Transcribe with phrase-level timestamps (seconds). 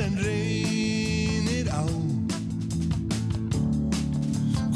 [0.00, 1.82] En reynir á.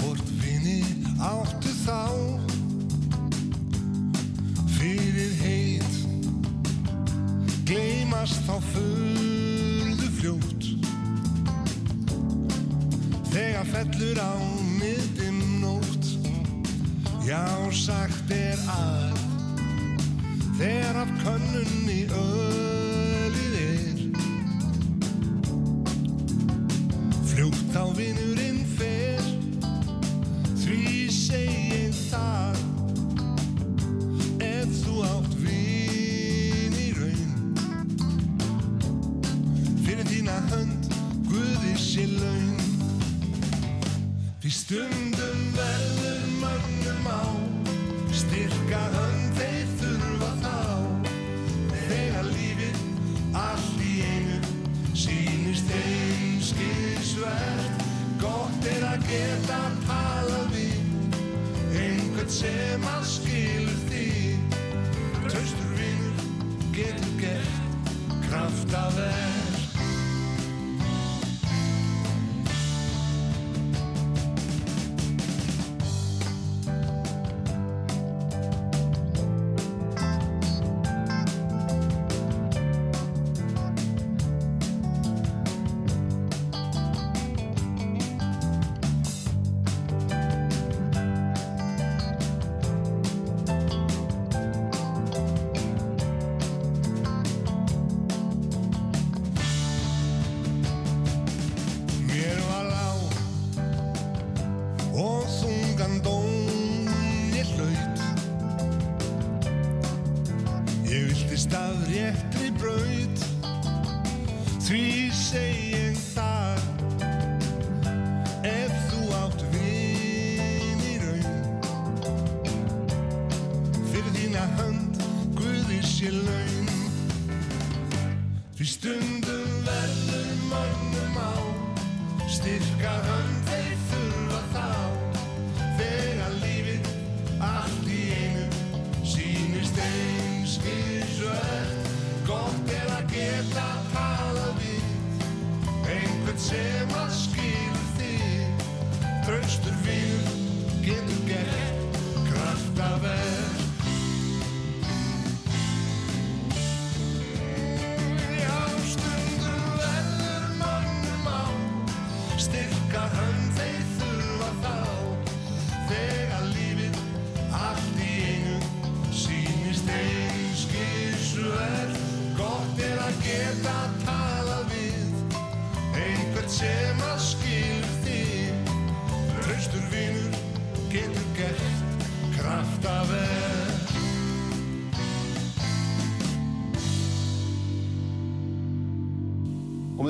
[0.01, 0.83] Hvort vini
[1.19, 2.01] áttu þá
[4.77, 5.95] Fyrir heit.
[7.69, 10.66] Gleimast þá furðu fljótt.
[13.30, 14.35] Þegar fellur á
[14.80, 16.11] miðdim nótt.
[17.23, 19.23] Já, sagt er að
[20.59, 23.02] Þegar af könnunni ölið
[27.73, 29.23] Fljótt á vinurinn fer
[30.60, 32.59] Því segið það
[34.45, 37.32] Ef þú átt vin í raun.
[39.87, 40.90] Fyrir þína hönd
[41.30, 42.60] Guði sé laun.
[44.43, 47.24] Því stundum verður mönnum á
[48.12, 49.12] Styrka hönd
[59.13, 60.80] geta talað við.
[61.82, 64.09] Einhvern sem að skilur því.
[65.28, 66.27] Traustur vinnur
[66.72, 67.94] getur gert
[68.27, 69.41] kraftaverk Mér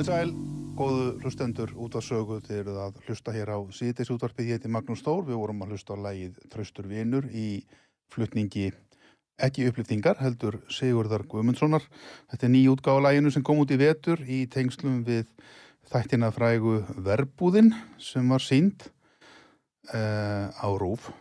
[0.03, 0.31] Komið sæl,
[0.75, 4.71] góðu hlustendur út af sögu þeir eru að hlusta hér á síðdeis útvarpið ég heiti
[4.75, 7.61] Magnús Þór, við vorum að hlusta á lægið Traustur vinur í
[8.11, 8.65] flutningi
[9.39, 11.85] ekki upplýftingar heldur Sigurðar Guðmundssonar.
[12.33, 15.23] Þetta er ný útgáfa læginu sem kom út í vetur í tengslum við
[15.93, 18.83] þættina frægu verbúðin sem var sínd
[19.93, 21.13] uh, á Rúf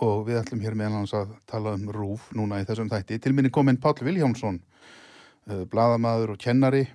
[0.00, 3.20] og við ætlum hér meðal hans að tala um Rúf núna í þessum þætti.
[3.20, 6.86] Til minni kominn Páll Viljámsson uh, bladamaður og kennari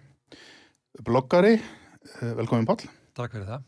[1.04, 1.58] bloggari,
[2.22, 2.88] Eh, velkomin Páll.
[3.18, 3.66] Takk fyrir það.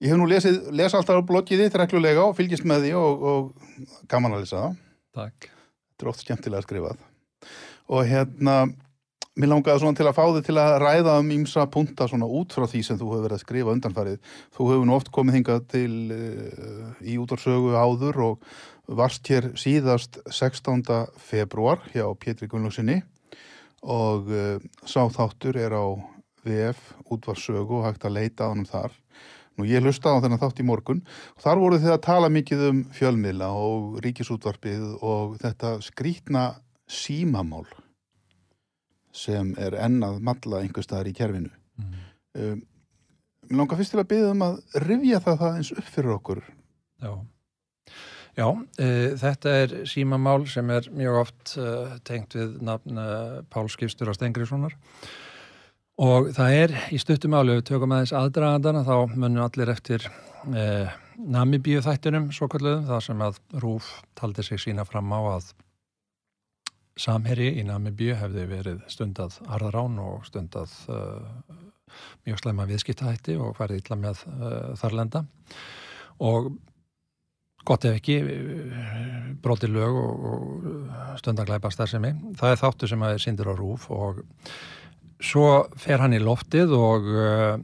[0.00, 3.24] Ég hef nú lesið, lesa alltaf á bloggið þitt reglulega og fylgist með því og,
[3.30, 4.76] og gaman að lesa það.
[5.18, 5.48] Takk.
[5.50, 7.02] Þetta er oft skemmtilega skrifað.
[7.90, 8.54] Og hérna,
[9.36, 12.56] mér langaði svona til að fá þig til að ræða um ímsa punta svona út
[12.56, 14.32] frá því sem þú hefur verið að skrifa undanfarið.
[14.56, 18.48] Þú hefur nú oft komið hingað til uh, í útarsögu áður og
[19.00, 20.86] varst hér síðast 16.
[21.20, 23.02] februar hjá Pétri Gunnlausinni
[23.84, 24.56] og uh,
[24.88, 25.84] sá þáttur er á
[26.46, 28.94] VF útvarsögu og hægt að leita á hann þar.
[29.58, 31.02] Nú ég hlusta á þennan þátt í morgun
[31.34, 36.44] og þar voru þið að tala mikið um fjölmiðla og ríkisútvarpið og þetta skrítna
[36.88, 37.66] símamál.
[39.12, 41.48] sem er ennað malla einhver staðar í kerfinu.
[41.82, 41.94] Mm.
[42.38, 42.60] Um,
[43.50, 46.42] mér langar fyrst til að byggja um að rifja það það eins upp fyrir okkur.
[47.02, 47.10] Já,
[48.38, 48.46] Já
[48.78, 48.88] e,
[49.18, 51.70] þetta er símamál sem er mjög oft e,
[52.06, 53.08] tengt við nafn e,
[53.50, 54.76] Pál Skipstur á Stengriðssonar
[56.00, 60.06] og það er í stuttumáli, við tökum aðeins aðdragandana þá munum allir eftir
[60.48, 60.66] e,
[61.20, 65.50] Namibíu þættunum svo kalluðum, það sem að Rúf taldi sig sína fram á að
[67.00, 71.28] samherji í Namibíu hefði verið stundað harðarán og stundað uh,
[72.26, 75.24] mjög slæma viðskiptahætti og farið illa með uh, þarlenda
[76.24, 76.50] og
[77.68, 82.12] gott ef ekki uh, broti lög og, og stundaglæpa starfsemi.
[82.40, 84.22] Það er þáttu sem að er sindir á rúf og
[85.20, 85.46] svo
[85.78, 87.56] fer hann í loftið og uh,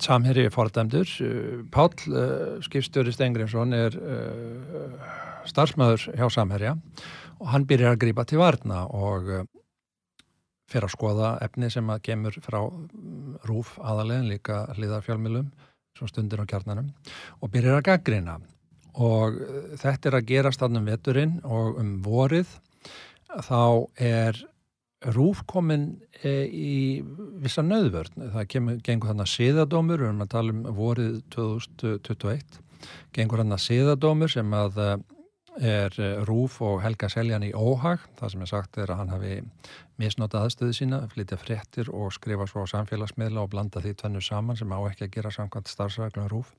[0.00, 1.14] samherri er fordæmdur.
[1.22, 5.08] Uh, Pál uh, skipstjóri Stengriðsson er uh,
[5.50, 6.76] starfsmöður hjá samherja
[7.40, 9.30] og hann byrjar að grípa til varna og
[10.70, 15.48] fer að skoða efni sem að kemur frá mm, rúf aðalegin líka hlýðarfjálmilum
[15.96, 16.92] svo stundir á kjarnanum
[17.40, 18.36] og byrjar að gaggrina
[19.00, 19.40] og
[19.80, 22.52] þetta er að gerast þannig um veturinn og um vorið
[23.46, 24.38] þá er
[25.14, 26.72] rúf komin e, í
[27.40, 32.60] vissa nöðvörn það kemur, gengur þannig að siðadómur við erum að tala um vorið 2021
[33.16, 34.92] gengur þannig að siðadómur sem að uh,
[35.58, 35.96] er
[36.28, 38.02] Rúf og Helga Seljan í óhag.
[38.18, 39.32] Það sem er sagt er að hann hafi
[40.00, 44.56] misnótað aðstöðu sína, flytja fréttir og skrifa svo á samfélagsmiðla og blanda því tvennu saman
[44.56, 46.54] sem á ekki að gera samkvæmt starfsræklum Rúf.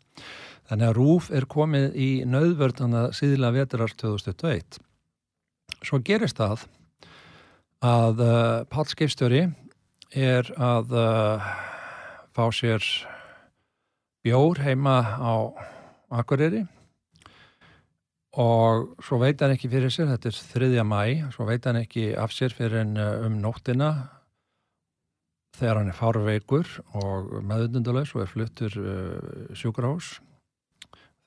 [0.69, 4.81] Þannig að Rúf er komið í nöðvörðana síðla veturar 2021.
[5.81, 6.67] Svo gerist það
[7.81, 9.47] að uh, Pál Skipstjóri
[10.13, 11.49] er að uh,
[12.35, 12.85] fá sér
[14.21, 15.33] bjór heima á
[16.21, 16.65] Akureyri
[18.37, 22.11] og svo veit hann ekki fyrir sér, þetta er þriðja mæ, svo veit hann ekki
[22.15, 23.91] af sér fyrir en um nóttina
[25.57, 26.69] þegar hann er fárveikur
[27.01, 30.15] og meðundundalös og er fluttur uh, sjúkrahús.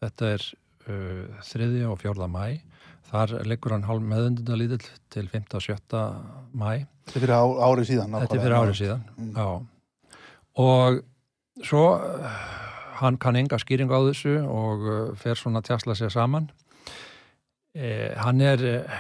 [0.03, 0.47] Þetta er
[0.89, 2.47] uh, þriðja og fjórða mæ.
[3.11, 5.55] Þar leggur hann hálf meðundundalítill til 5.
[5.55, 6.03] og 7.
[6.57, 6.71] mæ.
[7.05, 8.19] Þetta er fyrir árið síðan.
[8.25, 9.33] Þetta er fyrir árið síðan, Mm.
[9.37, 9.67] já.
[10.65, 11.03] Og
[11.63, 12.29] svo uh,
[13.01, 16.49] hann kann enga skýring á þessu og uh, fer svona að tjasla sér saman.
[17.75, 18.99] Eh, hann er eh,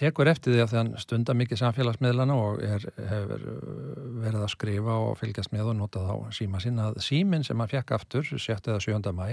[0.00, 4.94] tekur eftir því að hann stundar mikið samfélagsmiðlana og er, hefur eh, verið að skrifa
[4.96, 8.56] og fylgjast með og nota þá síma sinna að símin sem hann fekk aftur 7.
[8.72, 9.12] eða 7.
[9.12, 9.26] mæ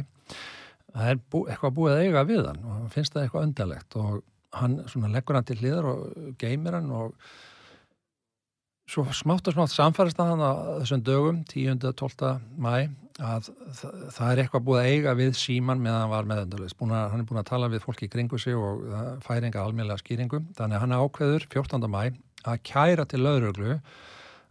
[0.95, 3.99] það er bú, eitthvað búið að eiga við hann og hann finnst það eitthvað undarlegt
[3.99, 4.19] og
[4.59, 7.13] hann leggur hann til hliðar og geymir hann og
[8.89, 10.51] svo smátt og smátt samfærist að hann á
[10.81, 11.77] þessum dögum 10.
[11.93, 12.31] 12.
[12.57, 12.89] mæ
[13.19, 16.79] að það, er eitthvað búið að eiga við síman meðan hann var meðendalist.
[16.79, 20.01] Hann er búin að tala við fólki í kringu sig og það fær enga almeinlega
[20.01, 20.39] skýringu.
[20.57, 21.89] Þannig að hann ákveður 14.
[21.91, 22.01] mæ
[22.47, 23.77] að kæra til lauruglu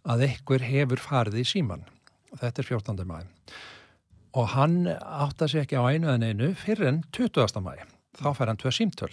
[0.09, 1.87] að einhver hefur farið í síman.
[2.37, 3.05] Þetta er 14.
[3.09, 3.23] mæ.
[4.39, 7.59] Og hann átta sig ekki á einu en einu fyrir en 20.
[7.65, 7.75] mæ.
[8.19, 9.11] Þá fær hann tvö símtöl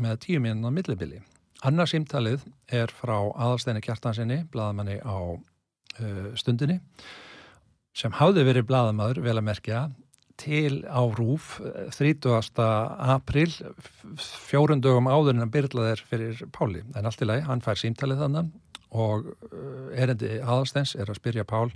[0.00, 1.20] með tíu mínuna millibili.
[1.64, 6.80] Annar símtalið er frá aðalsteinu kjartansinni, blaðamanni á uh, stundinni
[7.94, 9.82] sem hafði verið bladamadur, vel að merkja,
[10.40, 11.60] til á Rúf
[11.94, 12.26] 30.
[13.14, 13.52] april,
[14.48, 16.82] fjórundögum áður en hann byrlaðir fyrir Páli.
[16.98, 18.50] En allt í lagi, hann fær símtalið þannig
[18.94, 19.30] og
[19.94, 21.68] erendi aðalstens er að spyrja Pál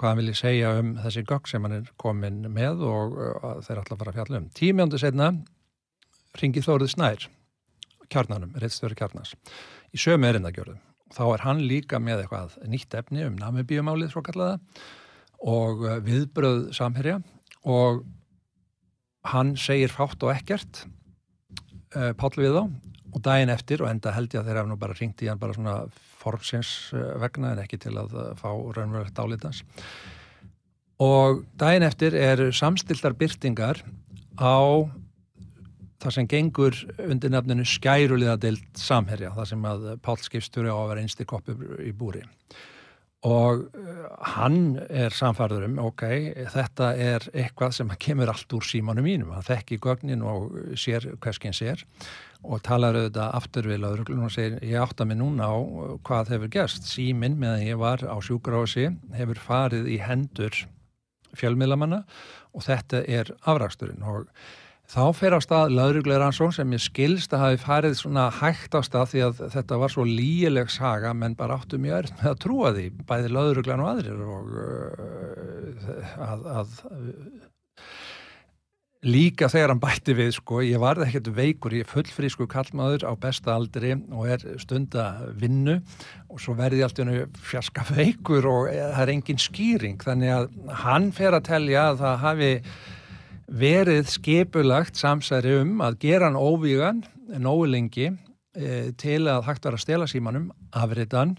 [0.00, 3.18] hvað hann vilji segja um þessi gögg sem hann er komin með og
[3.66, 4.46] þeir ætla að fara að fjalla um.
[4.56, 5.32] Tímjöndu setna
[6.40, 7.26] ringi Þórið Snær,
[8.10, 9.34] kjarnanum, reittstjóri kjarnas,
[9.92, 10.80] í sömu erindagjörðum.
[11.10, 14.60] Þá er hann líka með eitthvað nýtt efni um namibíumálið svo kallaða
[15.50, 17.18] og viðbröð samherja
[17.66, 18.04] og
[19.30, 20.84] hann segir fátt og ekkert
[21.96, 22.62] uh, Páll við þá
[23.10, 25.40] og daginn eftir og enda held ég að þeir hafa nú bara ringt í hann
[25.40, 25.74] bara svona
[26.20, 29.64] formsins vegna en ekki til að fá raunverulegt álítans
[31.00, 33.80] og daginn eftir er samstiltar byrtingar
[34.36, 34.84] á
[36.00, 40.92] það sem gengur undir nefninu skæruliða deilt samherja, það sem að Páll skipstjóri á að
[40.92, 42.22] vera einsti koppur í búri.
[43.28, 43.66] Og
[44.36, 46.06] hann er samfærður um, ok,
[46.54, 51.56] þetta er eitthvað sem kemur allt úr símanum mínum, hann þekki gögnin og sér hverskinn
[51.56, 51.84] sér
[52.42, 55.56] og talar auðvitað aftur við lauruglun og segir, ég átta mig núna á
[56.06, 60.64] hvað hefur gerst, símin meðan ég var á sjúkrási hefur farið í hendur
[61.36, 62.02] fjölmiðlamanna
[62.56, 64.02] og þetta er afraksturinn.
[64.02, 64.26] Og
[64.90, 68.82] Þá fer á stað laurugleir ansón sem ég skilst að hafi farið svona hægt á
[68.82, 72.40] stað því að þetta var svo líileg saga menn bara áttu mjög öll með að
[72.42, 76.74] trúa því, bæði lauruglein og aðrir og uh, að, að
[79.06, 83.12] líka þegar hann bætti við sko, ég varði ekkert veikur, ég er fullfrísku kallmaður á
[83.20, 85.06] besta aldri og er stunda
[85.40, 85.78] vinnu
[86.28, 90.00] og svo verði allt í hennu fjarska veikur og það er engin skýring.
[90.04, 90.48] Þannig að
[90.84, 92.52] hann fer að telja að það hafi
[93.60, 97.04] verið skipulagt samsæri um að gera hann óvígan
[97.40, 101.38] nógu lengi e, til að hægt vera að stela símanum afritan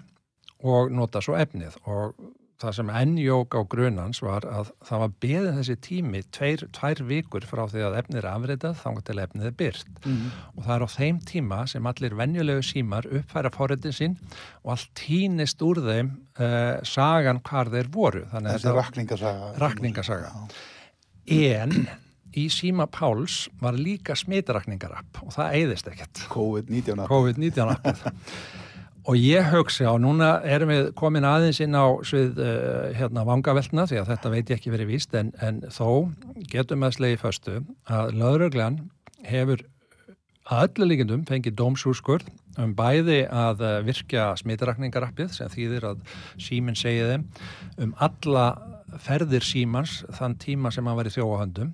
[0.62, 1.78] og nota svo efnið.
[1.86, 2.18] Og
[2.62, 7.48] það sem ennjók á grunans var að það var beðin þessi tími tveir, tvær vikur
[7.50, 10.28] frá því að efnið er afritað þangar til efnið er byrt Mhm.
[10.58, 14.16] og það er á þeim tíma sem allir venjulegu símar uppfæra forritin sín
[14.64, 19.52] og allt týnist úr þeim uh, sagan hvar þeir voru þannig þetta- rakningasaga.
[19.60, 20.32] Rakningasaga.
[21.28, 21.62] Já.
[21.62, 21.88] en
[22.34, 27.08] í síma Páls var líka smitrakningarapp og það eyðist ekkert COVID-19.
[27.08, 28.06] COVID-19 appið
[29.10, 33.88] og ég hugsi á, núna erum við komin aðeins inn á svið uh, hérna vangaveltna
[33.90, 36.12] því að þetta veit ég ekki verið víst en, en þó
[36.52, 38.80] getum að slegi föstu að löðruglan
[39.26, 39.66] hefur
[40.52, 42.30] að öllu líkindum fengið dómsúrskurð
[42.62, 46.06] um bæði að uh, virkja smitrakningarappið sem þýðir að
[46.42, 47.28] síminn segi þeim
[47.82, 48.48] um alla
[49.02, 51.72] ferðir símans þann tíma sem hann var í þjóahöndum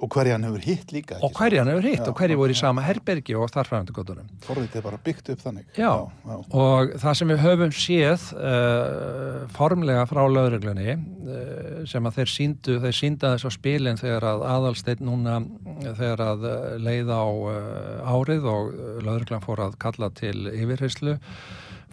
[0.00, 1.18] Og hverja hann hefur hitt líka.
[1.20, 2.60] og hverja hann hefur hitt Já, og hverju voru í já.
[2.60, 4.30] sama herbergi og þarfræðandi gotunum.
[4.46, 5.66] Forrið er bara byggt upp þannig.
[5.76, 5.92] Já.
[6.08, 6.36] já.
[6.64, 12.78] Og það sem við höfum séð uh, formlega frá lögreglunni uh, sem að þeir síndu,
[12.86, 15.40] þeir sínda þess á spilin þegar að aðalsteinn núna
[15.84, 18.72] þegar að uh, leiða á uh, árið og
[19.04, 21.18] lögreglan fór að kalla til yfirheyslu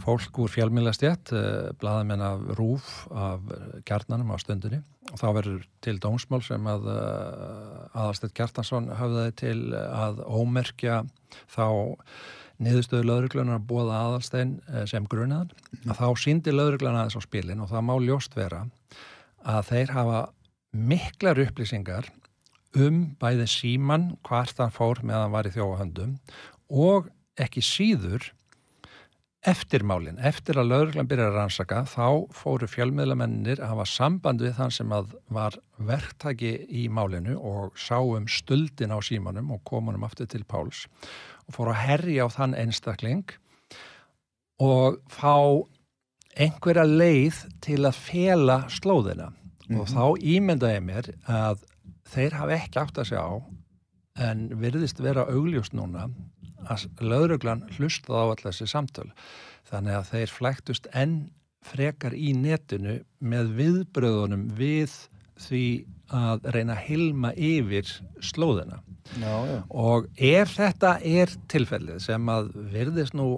[0.08, 3.44] fólk úr fjölmilastjætt, uh, blaðamenn af rúf af
[3.88, 4.82] kjarnanum á stundinni.
[5.12, 11.04] Og þá verður til dómsmál sem að uh, aðalsteinn Kjartansson höfðaði til að ómerkja
[11.52, 11.68] þá
[12.64, 15.52] niðurstöðu lögreglunar að bóða aðalstein eh, sem grunaðan,
[15.86, 18.64] að þá síndi lögreglunar aðeins á spilin og það má ljóst vera
[19.48, 20.22] að þeir hafa
[20.78, 22.10] miklar upplýsingar
[22.78, 26.18] um bæði síman hvart hann fór með hann var í þjóahöndum
[26.68, 28.32] og ekki síður
[29.48, 34.74] eftirmálin, eftir að lögreglan byrjar að rannsaka, þá fóru fjölmiðlamennir að hafa samband við þann
[34.76, 40.06] sem að var verktaki í málinu og sá um stuldin á símanum og kom honum
[40.08, 40.86] aftur til Páls
[41.48, 43.36] og fóru að herja á þann einstakling
[44.64, 45.38] og fá
[46.38, 49.32] einhverja leið til að fela slóðina.
[49.74, 51.64] Og þá ímyndaði mér að
[52.08, 53.36] þeir hafa ekki átt að segja á
[54.28, 56.08] en virðist vera augljúst núna
[56.66, 59.10] að lögreglan hlustaði á allar þessi samtöl
[59.70, 61.18] þannig að þeir flæktust enn
[61.68, 64.94] frekar í netinu með viðbröðunum við
[65.38, 65.64] því
[66.14, 67.90] að reyna að hilma yfir
[68.24, 68.80] slóðina
[69.20, 69.60] Já, já.
[69.70, 73.36] og ef þetta er tilfellið sem að virðist nú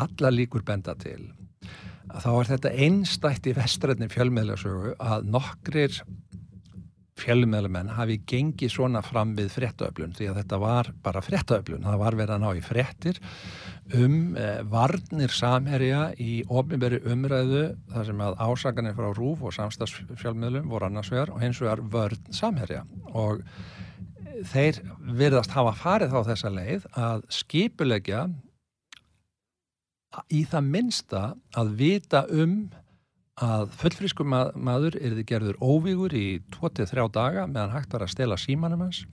[0.00, 1.32] alla líkur benda til
[2.14, 5.98] þá er þetta einstætt í vestrætni fjölmiðlasögu að nokkrir
[7.20, 11.84] fjölmiðlamenn hafi gengið svona fram við fréttaöflun því að þetta var bara fréttaöflun.
[11.86, 13.20] Það var verið að ná í fréttir
[13.94, 20.70] um eh, varnir samherja í ofnbæri umræðu þar sem að ásakanir frá RÚF og samstagsfjölmiðlum
[20.72, 22.82] voru annars vegar og hins vegar vörn samherja.
[23.14, 23.44] Og
[24.50, 24.80] þeir
[25.14, 28.26] virðast hafa farið á þessa leið að skipulegja
[30.34, 31.22] í það minnsta
[31.58, 32.64] að vita um
[33.42, 38.12] að fullfrískur ma maður er þið gerður óvígur í 23 daga meðan hægt var að
[38.14, 39.04] stela símanum hans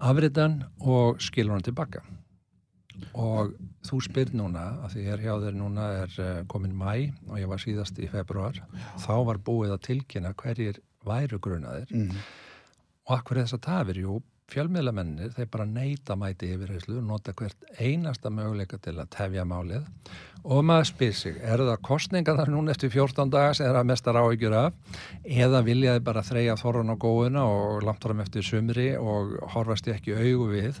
[0.00, 2.02] afritan og skilur hann tilbaka.
[3.12, 3.52] Og
[3.84, 7.50] þú spyr núna að því er hjá þér núna er uh, komin mæ og ég
[7.50, 8.56] var síðast í februar
[9.02, 11.92] þá var búið að tilkynna hverjir væru grunaðir.
[11.92, 12.16] Mm.
[13.06, 14.14] og akkur þess að tafir, jú,
[14.52, 19.86] fjölmiðlamennir, þeir bara neyta mæti yfirheyslu, nota hvert einasta möguleika til að tefja málið.
[20.46, 23.88] Og maður spyr sig, er það kostninga þar núna eftir 14 daga sem er að
[23.90, 25.00] mestar áhyggjur af?
[25.24, 30.14] Eða viljaði bara þreja þorran á góðuna og langt fram eftir sumri og horfast ekki
[30.14, 30.78] augu við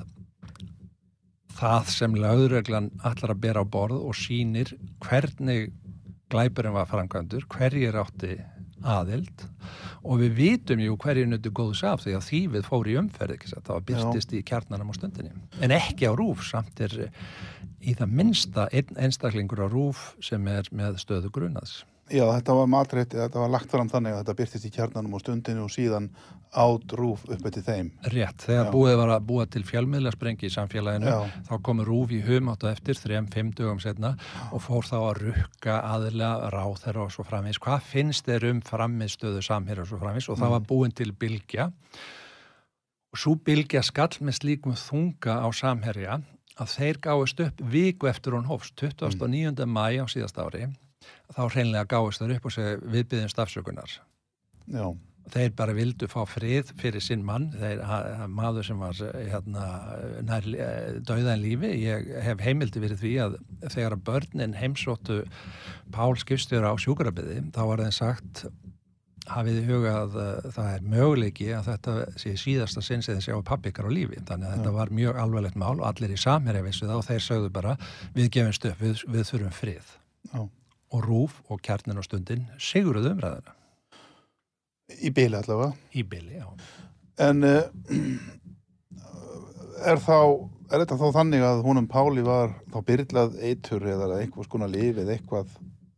[1.56, 5.72] það sem lögreglan allar að bera á borð og sýnir hvernig
[6.30, 8.36] glæpurinn var framkvæmdur, hverjir átti
[8.84, 9.46] aðild.
[10.06, 13.50] Og við vitum jú hverju nöttu góðs af því að þýfið fór í umferð ekki
[13.54, 16.94] það var byrtist í kjarnanum á stundinni en ekki á rúf, samt er
[17.80, 21.84] í það minnsta einn einstaklingur á rúf sem er með stöðu grunaðs.
[22.06, 25.22] Já, þetta var matreitt, þetta var lagt fram þannig að þetta byrtist í kjarnanum og
[25.24, 26.06] stundinu og síðan
[26.54, 27.88] át rúf upp eftir þeim.
[28.12, 28.72] Rétt, þegar Já.
[28.72, 31.40] búið var að búa til fjölmiðlasprengi í samfélaginu, Já.
[31.48, 34.14] þá komur rúf í hum átt og eftir, þrem, fimm dögum setna
[34.50, 37.60] og fór þá að rukka aðilega ráð þeirra og svo framvís.
[37.62, 41.70] Hvað finnst þeir um framistöðu samherja og svo framvís og það var búin til bylgja
[43.12, 46.20] og svo bylgja skall með slíkum þunga á samherja
[46.56, 49.66] að þeir gáist upp viku eftir hún hófst, 29.
[49.68, 50.70] mæ á síðast ári,
[51.34, 53.98] þá hreinlega gáist þeir upp og segi viðbyðin stafsökunar
[54.66, 54.86] Já,
[55.32, 57.48] þeir bara vildu fá frið fyrir sinn mann.
[57.56, 57.82] Þeir,
[58.32, 59.64] maður sem var eh, hérna,
[60.26, 60.46] nær
[61.06, 65.24] döðan lífi ég hef heimildi fyrir því að þegar að börnin heimsóttu
[65.94, 68.46] Pál skipstjóra á sjúkrabiði þá var þeim sagt
[69.30, 73.26] hafið í huga að uh, það er möguleiki að þetta sé síðasta sinn sem þeir
[73.26, 74.20] sjá pappi ykkar á lífi.
[74.28, 77.24] Þannig að þetta var mjög alvarlegt mál og allir í samherja vissu það og þeir
[77.26, 77.74] sögðu bara
[78.14, 79.92] við gefumst upp, við, við þurfum frið.
[80.26, 80.40] Já.
[80.94, 83.52] og rúf og kjarnin og stundin siguruð umræðina
[84.86, 85.72] Í byli allavega.
[85.94, 86.46] í byli, já.
[87.26, 87.64] En uh,
[89.90, 90.18] er þá,
[90.70, 95.00] er þetta þá þannig að húnum Páli var þá byrlað eitur eða einhvers konar líf
[95.02, 95.50] eða eitthvað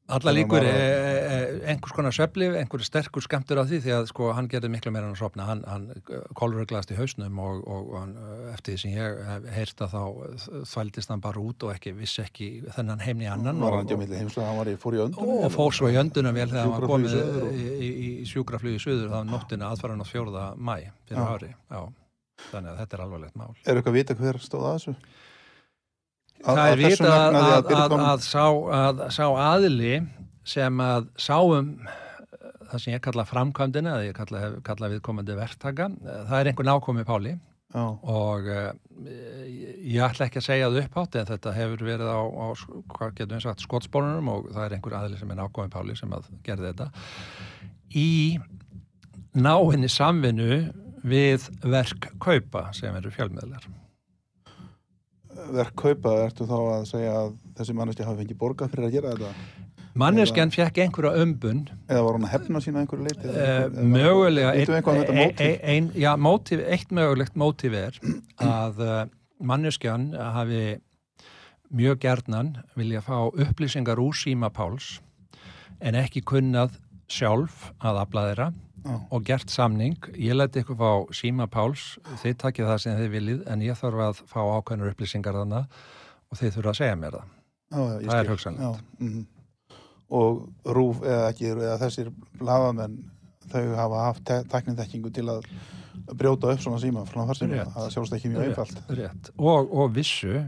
[0.08, 1.38] Alla líkur e, e,
[1.68, 5.04] einhvers konar sveflif, einhver sterkur skamtur af því því að sko hann gerði miklu meira
[5.04, 5.84] en að sopna hann, hann
[6.38, 8.14] kolröglast í hausnum og, og, og hann,
[8.54, 10.00] eftir því sem ég hef heyrt að þá
[10.72, 12.48] þvældist hann bara út og ekki vissi ekki
[12.78, 14.00] þennan heimni annan og, í
[14.72, 14.80] í
[15.44, 17.20] og fór svo í öndunum vel þegar hann var komið
[17.52, 21.82] í, í, í sjúkraflugi suður þá nóttina aðfæran á fjórða mæ fyrir ári, já.
[22.48, 23.50] Þannig að þetta er alvarlegt mál.
[23.64, 24.92] Er eitthvað að vita hver stóð að þessu?
[26.44, 28.44] Að- Það að er vitað að, að, að, að, sá,
[28.78, 29.94] að sá aðili
[30.48, 31.72] sem að sáum
[32.68, 37.04] það sem ég kalla framkvæmdina eða ég kalla, kalla viðkomandi verktaka það er einhver nákomi
[37.08, 37.34] Páli.
[37.68, 38.70] Já, og uh,
[39.84, 42.46] ég ætla ekki að segja það upphátt en þetta hefur verið á, á
[42.94, 46.14] hvað getum við sagt, skotspólunum og það er einhver aðili sem er nákomi Páli sem
[46.16, 46.86] að gerði þetta.
[47.92, 48.08] Í
[49.36, 50.62] náinni samvinnu
[51.08, 53.68] við verk kaupa sem eru fjölmiðlar
[55.54, 59.14] verk kaupa, ertu þá að segja að þessi manneski hafi fengið borgað fyrir að gera
[59.14, 59.66] þetta?
[59.98, 63.30] Manneskjan fekk einhverja umbun Eða var hann að hefna sína einhverju leiti?
[63.32, 65.40] Uh, mögulega við eitthvað um ein, mótíf?
[65.46, 67.98] ein, ein, já, mótíf, eitt mögulegt mótíf er
[68.44, 69.00] að uh,
[69.38, 70.62] manneskjan hafi
[71.68, 74.98] mjög gerðnan vilja fá upplýsingar úr síma Páls
[75.80, 76.78] en ekki kunnað
[77.10, 78.48] sjálf að afla þeirra
[78.84, 78.94] Já.
[79.10, 83.42] og gert samning, ég leti ykkur fá síma Páls, þið takið það sem þið viljið
[83.52, 85.80] en ég þarf að fá ákveðnur upplýsingar þannig
[86.28, 87.34] og þið þurfa að segja mér það
[87.68, 88.62] Já, já, Það er hugsanlegt.
[88.64, 89.26] Já, mhm.
[90.08, 92.06] Og rúf eða ekki, eða þessir
[92.40, 92.94] blaðamenn,
[93.52, 95.44] þau hafa haft te teknindekkingu til að
[96.16, 97.74] brjóta upp svona síma frá sem Rétt.
[97.74, 98.80] það sjálfst ekki mjög einfalt.
[98.88, 99.30] rétt.
[99.36, 100.46] Og, og vissu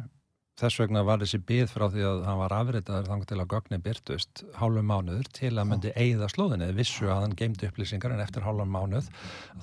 [0.60, 3.84] þess vegna var þessi byð frá því að hann var afritaður þangar til að gögnin
[3.86, 8.44] byrtust hálfum mánuður til að myndi eigða slóðinni vissu að hann geimdi upplýsingar en eftir
[8.46, 9.08] hálfum mánuð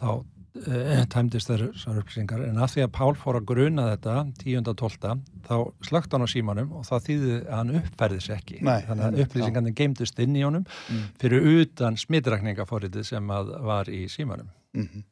[0.01, 0.09] þá
[0.57, 5.11] e, tæmdist þeir þessar upplýsingar en að því að Pál fór að gruna þetta 10.12.
[5.47, 5.55] þá
[5.85, 9.19] slögt hann á símanum og það þýði að hann uppferði sér ekki Nei, þannig að
[9.25, 11.03] upplýsingarnir geimdust inn í honum Mm.
[11.21, 15.05] fyrir utan smitrakningaforritið sem að var í símanum Mm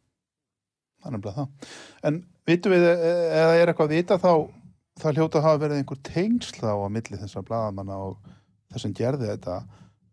[1.05, 1.73] Það er nefnilega það.
[2.09, 2.15] En
[2.49, 4.31] vitum við, e- eða er eitthvað að vita þá,
[5.01, 8.31] það hljóta að hafa verið einhver tengsl á að milli þessar blaðamanna og
[8.71, 9.59] þess sem gerði þetta,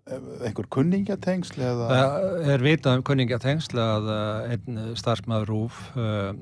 [0.03, 0.17] E,
[0.49, 1.89] einhver kunningjatengsl eða...
[1.93, 6.33] Það er vitað um kunningjatengsl að uh, einn starfsmæður rúf uh,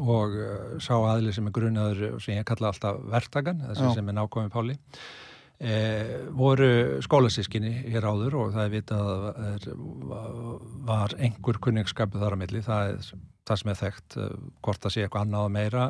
[0.00, 3.90] og uh, sá aðli sem er grunaður sem ég kalla alltaf verktakan, þessi Já.
[3.98, 4.78] sem er nákomið Páli,
[5.60, 6.70] eh, voru
[7.04, 9.68] skólasískinni hér áður og það er vitað að er,
[10.88, 13.12] var einhver kunningsskapu þar á milli, það er
[13.48, 14.18] það sem er þekkt,
[14.64, 15.86] hvort það sé eitthvað annað og meira,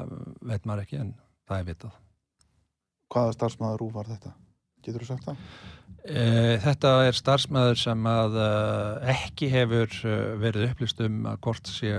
[0.51, 1.17] veit maður ekki en
[1.49, 1.97] það er vitað.
[3.09, 4.35] Hvaða starfsmæður rúf var þetta?
[4.85, 5.41] Getur þú sagt það?
[6.09, 11.73] Eh, Þetta er starfsmæður sem að uh, ekki hefur uh, verið upplýst um að hvort
[11.73, 11.95] sé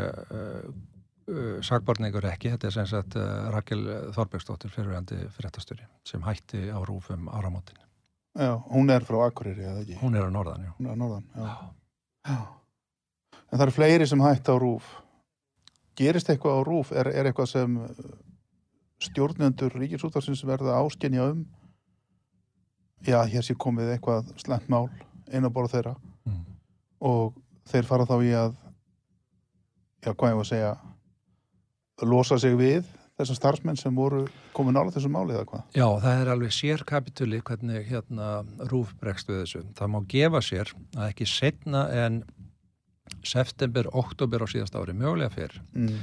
[1.62, 2.50] sagborningur ekki.
[2.56, 3.14] Þetta er sem sagt
[3.54, 3.84] Rakel
[4.16, 7.78] Þorbergsdóttir fyrirvændi fyrirtastöri sem hætti á rúfum áramótin.
[8.40, 9.98] Já, hún er frá Akureyri, eða ekki?
[10.00, 10.72] Hún er á norðan, já.
[10.78, 11.52] Hún er að norðan, já.
[12.30, 12.40] já.
[13.50, 14.90] En það eru fleiri sem hætta á rúf.
[16.00, 16.92] Gerist eitthvað á rúf?
[16.96, 17.78] Er, er eitthvað sem
[19.00, 21.46] stjórnendur ríkisútarsins verða áskenja um?
[23.08, 24.90] Já, hér sé komið eitthvað slæmt mál
[25.32, 25.96] einu borð þeirra
[26.28, 26.42] Mm.
[27.02, 27.34] og
[27.72, 28.56] þeir fara þá í að
[30.04, 30.78] já, hvað ég var að segja
[32.04, 32.86] losa sig við
[33.20, 35.64] þessar starfsmenn sem voru komið nála þessu máli eða hvað?
[35.76, 38.30] Já, það er alveg sér kapituli hvernig hérna
[38.72, 39.64] rúf bregst við þessu.
[39.76, 42.22] Það má gefa sér að ekki setna en
[43.26, 45.98] september, oktober á síðast ári, mögulega fyrr, Mm.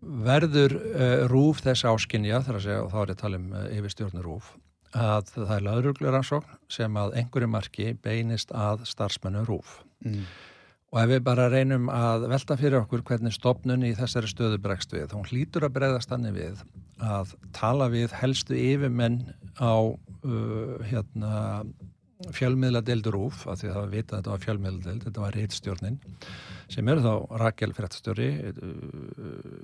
[0.00, 3.50] Verður uh, rúf þess áskinja, þar að segja, og þá er ég að tala um
[3.52, 4.52] uh, yfirstjórnur rúf,
[4.96, 9.80] að það er lauruglurannsókn sem að einhverju marki beinist að starfsmennu rúf.
[10.04, 10.24] Mm.
[10.90, 14.90] Og ef við bara reynum að velta fyrir okkur hvernig stopnun í þessari stöðu bregst
[14.94, 16.64] við, þá hlýtur að bregðast þannig við
[17.00, 19.20] að tala við helstu yfirmenn
[19.62, 21.62] á uh, hérna,
[22.36, 26.00] fjölmiðladeild rúf, af því að það var vitað að þetta var fjölmiðladeild, þetta var reitstjórnin
[26.70, 28.28] sem eru þá Rakel fréttstjóri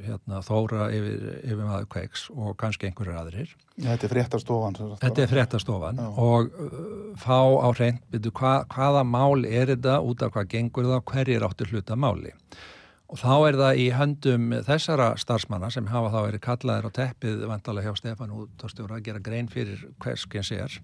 [0.07, 3.53] hérna Þóra yfir, yfir maður kveiks og kannski einhverjur aðrir.
[3.77, 4.79] Þetta er fréttastofan.
[5.03, 6.81] Þetta er fréttastofan og uh,
[7.21, 11.47] fá á hreint byrju, hva, hvaða mál er þetta út af hvað gengur það, hverjir
[11.47, 12.35] áttu hluta máli?
[13.07, 17.45] Og þá er það í höndum þessara starfsmanna sem hafa þá verið kallaðir á teppið
[17.47, 20.81] vandalega hjá Stefán útastjóra að gera grein fyrir hverskins er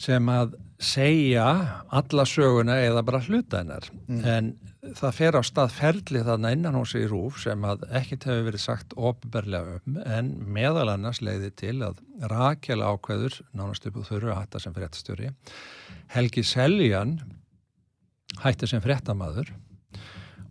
[0.00, 1.46] sem að segja
[1.94, 3.86] alla söguna eða bara hluta hennar.
[4.08, 4.54] En
[4.98, 8.64] það fer á stað ferli þarna innan hús í rúf sem að ekkert hefur verið
[8.64, 12.00] sagt ofinberlega um en meðal annars leiði til að
[12.32, 15.30] Rakel ákveður nánast upp úr þurru að hætta sem fréttastjóri
[16.16, 17.20] Helgi Seljan
[18.42, 19.52] hætti sem fréttamaður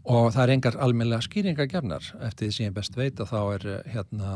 [0.10, 2.06] og það er engar almennlega skýringa gefnar.
[2.26, 4.32] Eftir því sem ég best veit að þá er eh, hérna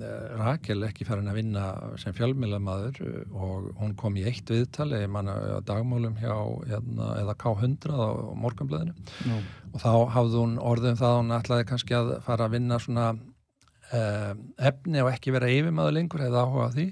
[0.00, 1.66] eh, Rakel ekki farin að vinna
[2.02, 2.98] sem fjölmilamaður
[3.30, 6.34] og hún kom í eitt viðtali, manna dagmálum hjá
[6.70, 8.08] hérna, eða K100 á
[8.42, 8.96] morgunblöðinu
[9.30, 9.38] Nú,
[9.72, 13.06] og þá hafði hún orðum það að hún ætlaði kannski að fara að vinna svona
[13.14, 16.88] uh, efni og ekki vera yfirmaður lengur eða áhuga því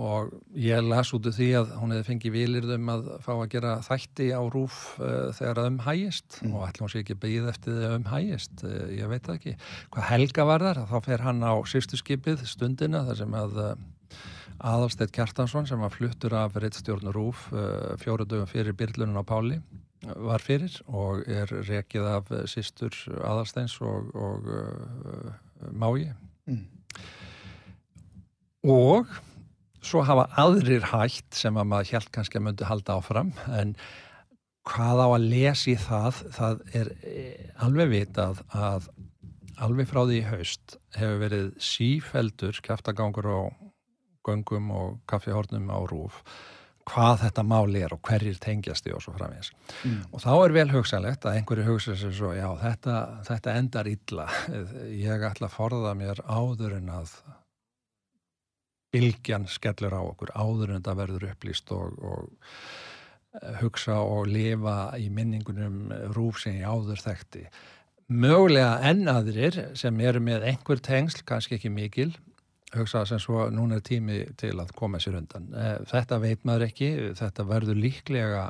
[0.00, 3.74] og ég las út af því að hún hefði fengið vilirðum að fá að gera
[3.86, 7.76] þætti á rúf uh, þegar það um hægist og ætla hún sé ekki beigð eftir
[7.78, 9.54] því um hægist uh, ég veit það ekki.
[9.94, 13.70] Hvað Helga var þar þá fer hann á sýstu skipið stundina þar sem að uh,
[14.64, 17.48] Aðalstedt Kjartansson sem var fluttur af reittstjórn rúf
[17.98, 19.56] fjóru dögum fyrir byrlunum á Páli
[20.22, 24.46] var fyrir og er rekið af sýstur Aðalsteins og, og
[25.74, 26.12] Mági
[26.44, 26.66] Mm.
[28.68, 29.08] og
[29.86, 33.74] svo hafa aðrir hætt sem að maður hjælt kannski að myndi halda áfram en
[34.64, 38.88] hvað á að lesa í það það er eh, alveg vitað að
[39.64, 43.40] alveg frá því haust hefur verið sífeldur kæftagangur á
[44.24, 46.22] göngum og kaffihornum á rúf
[46.88, 49.50] hvað þetta máli er og hverjir tengjast því og svo framins.
[49.88, 50.02] Mm.
[50.12, 52.96] Og þá er vel hugsanlegt að einhverju hugsa sér svo, já, þetta,
[53.28, 54.26] þetta endar illa.
[54.92, 57.14] Ég ætla að forða mér áður en að
[58.94, 62.50] bylgjan skellur á okkur, áður en þetta verður upplýst og, og
[63.40, 67.48] eh, hugsa og lifa í minningunum rúf sem ég áður þekkti.
[68.14, 72.10] Mögulega enn aðrir sem eru með einhver tengsl, kannski ekki mikil,
[72.74, 75.50] hugsa sem svo núna er tími til að koma sér undan.
[75.56, 78.46] Eh, Þetta veit maður ekki, þetta verður líklega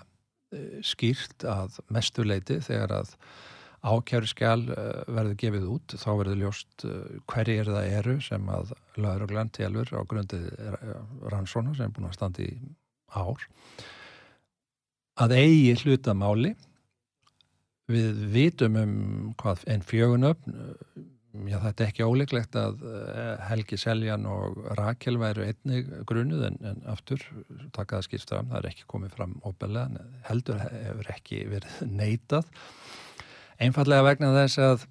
[0.53, 3.17] eh, skýrt að mestuleiti þegar að
[3.85, 9.53] ákjæru skjál verður gefið út, þá verður ljóst eh, hverjir það eru sem að lauruglan
[9.55, 10.47] telur á grundið
[11.33, 12.53] rannsóna sem er búin að standa í
[13.15, 13.49] ár.
[15.21, 16.55] Að eigi hlutamáli
[17.93, 18.95] við vitum um
[19.39, 20.57] hvað en fjögunöfn
[21.51, 26.59] já þetta er ekki óleiklegt að eh, Helgi Seljan og Rakel væru einnig grunuð en,
[26.71, 27.23] en aftur
[27.75, 32.51] takaða skýrst fram, það er ekki komið fram óbelega, heldur hefur ekki verið neitað
[33.63, 34.87] einfallega vegna þess að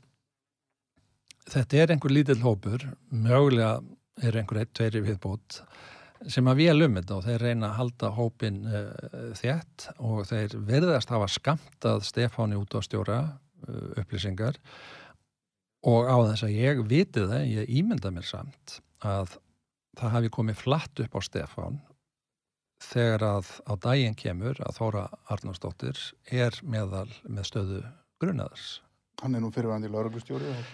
[1.52, 3.82] þetta er einhver lítill hópur mögulega
[4.24, 5.62] er einhver eitt, tveiri viðbót
[6.32, 8.92] sem að við um þetta og þeir reyna að halda hópin uh,
[9.36, 14.60] þétt og þeir verðast hafa skamtað Stefáni út á stjóra uh, upplýsingar.
[15.84, 19.36] Og á þess að ég viti það, ég ímynda mér samt að
[20.00, 21.82] það hafi komið flatt upp á Stefán
[22.84, 26.00] þegar að á daginn kemur að Þóra Arnarsdóttir
[26.32, 27.84] er meðal með stöðu
[28.24, 28.80] grunnaðars.
[29.22, 30.72] Hann er nú fyrirvæðandi lauruglustjóri og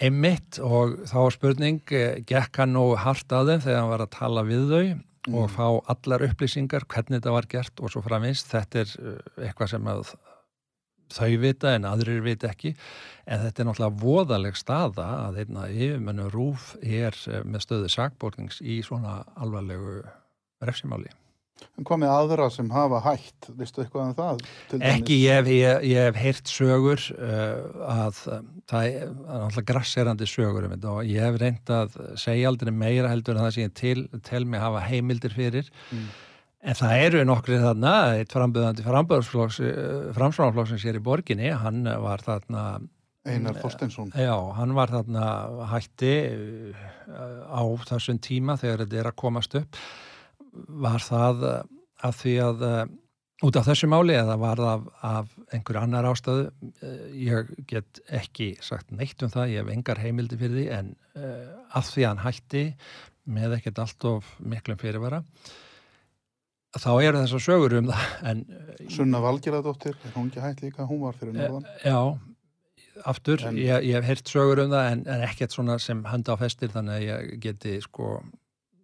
[0.00, 4.04] Einmitt og þá var spurning, eh, gekk hann nú hart að þeim þegar hann var
[4.06, 8.46] að tala við þau og fá allar upplýsingar, hvernig þetta var gert og svo framins.
[8.48, 10.14] Þetta er eh, eitthvað sem að
[11.12, 12.72] þau vita en aðrir vita ekki.
[13.26, 18.62] En þetta er náttúrulega voðaleg staða að einna yfirmennu rúf er eh, með stöðu sakbortings
[18.64, 20.00] í svona alvarlegu
[20.64, 21.12] refsimáli.
[21.78, 24.40] En hvað með aðra sem hafa hætt, veistu eitthvað um það?
[24.90, 30.66] Ekki, ég ég, ég hef heyrt sögur uh, að um, það er náttúrulega grasserandi sögur
[30.68, 33.76] um þetta og ég hef reynd að segja aldrei meira heldur en það sem ég
[33.80, 36.06] til, tel mig hafa heimildir fyrir Mm.
[36.70, 42.64] en það eru nokkrið þarna eitt framböðandi framsvonarflokksins hér í borginni, hann var þarna
[43.28, 44.14] Einar Þorsteinsson.
[44.16, 45.24] Já, hann var þarna
[45.74, 49.80] hætti uh, á þessum tíma þegar þetta er að komast upp
[50.84, 51.60] var það uh,
[52.06, 52.82] að því að uh,
[53.48, 58.02] út af þessu máli eða var það af, af einhver annar ástöðu uh, ég get
[58.20, 60.92] ekki sagt neitt um það, ég hef engar heimildi fyrir því en
[61.70, 62.64] að því að hann hætti
[63.30, 65.20] með ekkert allt of miklum fyrirvara
[66.78, 68.42] þá eru þessar sögur um það en
[68.90, 70.86] Sunna Valgeradóttir, er hún ekki hætt líka?
[70.86, 71.66] Hún var fyrir norðan.
[71.84, 71.98] Já,
[73.10, 76.36] aftur, En- ég, ég hef heyrt sögur um það en, en ekkert svona sem handa
[76.38, 78.20] á festir þannig að ég geti sko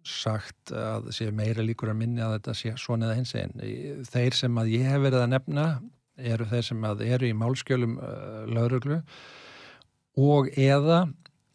[0.07, 3.61] sagt að sé meira líkur að minni að þetta sé svona eða hins einn.
[4.07, 5.67] Þeir sem að ég hef verið að nefna
[6.17, 9.01] eru þeir sem að eru í málskjölum uh, lauruglu
[10.17, 11.05] og eða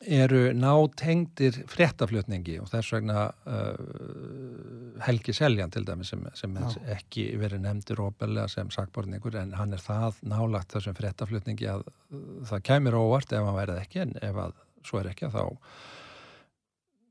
[0.03, 6.57] eru nátengdir fréttaflutningi og þess vegna uh, Helgi Seljan til dæmi sem, sem
[6.91, 12.21] ekki verið nefndur óbelega sem sakborningur en hann er það nálagt þessum fréttaflutningi að uh,
[12.51, 15.45] það kæmur óvart ef hann værið ekki en ef að svo er ekki þá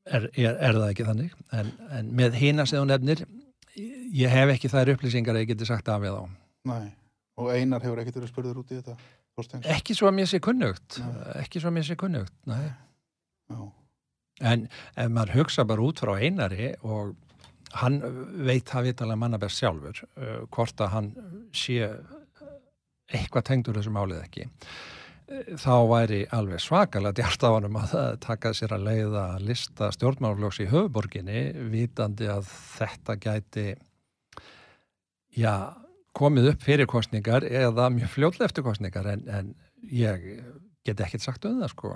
[0.06, 3.24] er, er, er það ekki þannig en, en með hina sem þú nefnir
[4.18, 6.24] ég hef ekki þær upplýsingar að ég geti sagt af við á
[6.70, 6.92] Nei.
[7.42, 8.94] Og Einar hefur ekkert verið spurður út í þetta,
[9.38, 9.68] Þorsteins?
[9.72, 11.22] ekki svo að mér sé kunnugt Nei.
[11.42, 12.34] ekki svo að mér sé kunnugt.
[14.42, 17.16] En ef maður hugsa bara út frá einari og
[17.82, 18.00] hann
[18.46, 21.12] veit það vitalega manna best sjálfur uh, hvort að hann
[21.56, 21.78] sé
[23.12, 24.48] eitthvað tengdur þessu málið ekki
[25.60, 30.70] þá væri alveg svakalega djart af hann að taka sér að leiða lista stjórnmálflóks í
[30.72, 33.68] höfuborginni vitandi að þetta gæti
[35.38, 35.54] já,
[36.18, 39.54] komið upp fyrir kostningar eða mjög fljóðlega eftir kostningar en, en
[39.88, 40.26] ég
[40.88, 41.94] get ekkert sagt um það sko.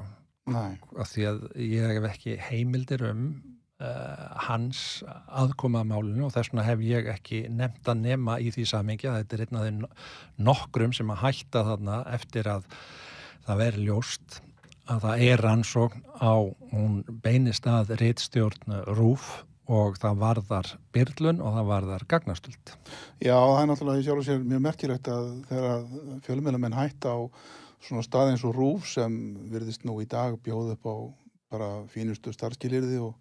[1.01, 3.23] Af því að ég hef ekki heimildir um
[3.81, 8.51] uh, hans aðkoma að málinu og þess vegna hef ég ekki nefnt að nema í
[8.53, 9.81] því samingi að þetta er einn af þeim
[10.51, 12.69] nokkrum sem að hætta þarna eftir að
[13.45, 14.39] það veri ljóst
[14.91, 16.33] að það er rannsókn á
[16.71, 22.73] hún beinist að reitstjórn rúf og það varðar byrlun og það varðar gagnastöld.
[23.17, 25.87] Já, það er náttúrulega í sjálf og sér mjög merkilegt að þegar
[26.27, 27.19] fjölumilamenn hætta á
[27.85, 29.15] svona stað eins og rúf sem
[29.49, 30.95] virðist nú í dag bjóð upp á
[31.55, 33.17] bara fínustu starfskilirði og,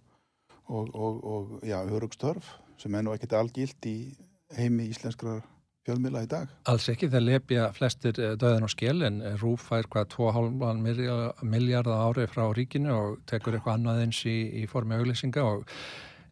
[0.68, 4.12] og, og, og já, örugstörf sem er nú ekkert algilt í
[4.56, 5.44] heimi íslenskrar
[5.85, 6.51] fjölmila í dag.
[6.70, 11.90] Alls ekki, þeir lepja flestir eh, döðin og skil en Rúf fær hvað 2,5 miljard
[11.92, 15.64] ári frá ríkinu og tekur eitthvað annað eins í, í formi auglýsinga og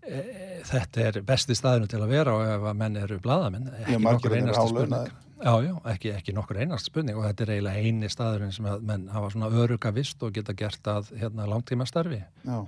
[0.03, 0.23] e,
[0.69, 4.33] þetta er besti staðinu til að vera og ef að menn eru bladamenn, ekki margir
[4.33, 5.19] nokkur einasta spurning.
[5.43, 8.87] Já, já, ekki, ekki nokkur einast spurning og þetta er eiginlega eini staðurinn sem að
[8.87, 12.23] menn hafa svona öruga vist og geta gert að hérna, langtíma starfi.
[12.47, 12.61] Já,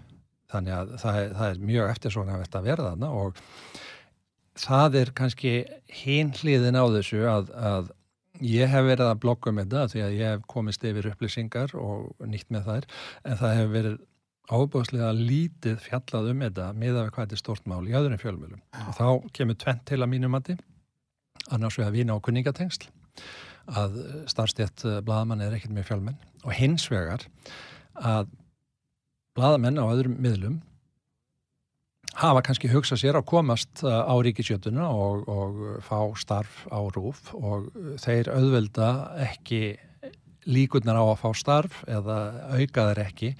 [0.55, 3.39] Þannig að það er, það er mjög eftirsóknarvert að vera þarna og
[4.59, 5.53] það er kannski
[6.03, 7.93] hinn hliðin á þessu að, að
[8.45, 12.27] ég hef verið að blogga um þetta því að ég hef komist yfir upplýsingar og
[12.27, 12.89] nýtt með þær
[13.25, 13.97] en það hefur verið
[14.45, 18.63] ábúðslega lítið fjallað um þetta með að hvað þetta er stort mál í öðrum fjölmjölum
[18.85, 19.07] og þá
[19.39, 20.57] kemur tvent til að mínum mati.
[21.53, 22.91] Annars vegar vína á kunningatengsl
[23.73, 23.97] að
[24.29, 26.19] starfstjætt bladamann er ekkert með fjölmenn.
[26.45, 27.25] Og hins vegar
[27.97, 28.29] að
[29.37, 30.61] bladamenn á öðrum miðlum
[32.21, 37.33] hafa kannski hugsað sér að komast uh, á ríkisjötuna og, og fá starf á rúf
[37.35, 37.71] og
[38.03, 38.91] þeir auðvelda
[39.31, 39.65] ekki
[40.45, 42.19] líkurnar á að fá starf eða
[42.53, 43.31] auka þeir ekki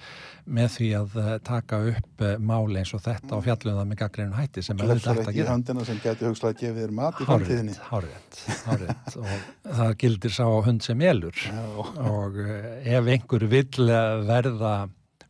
[0.57, 4.01] með því að uh, taka upp uh, máli eins og þetta og fjallum það með
[4.01, 5.55] gaggrinu hætti sem auðvitað glefsar ætti að ekki í gera.
[5.55, 7.77] höndina sem geti hugslað að gefa þér mat í framtíðinni.
[7.91, 11.63] Hárétt, hárétt, og það gildir sá hund sem elur Já,
[12.09, 13.89] og ef einhver vill
[14.29, 14.75] verða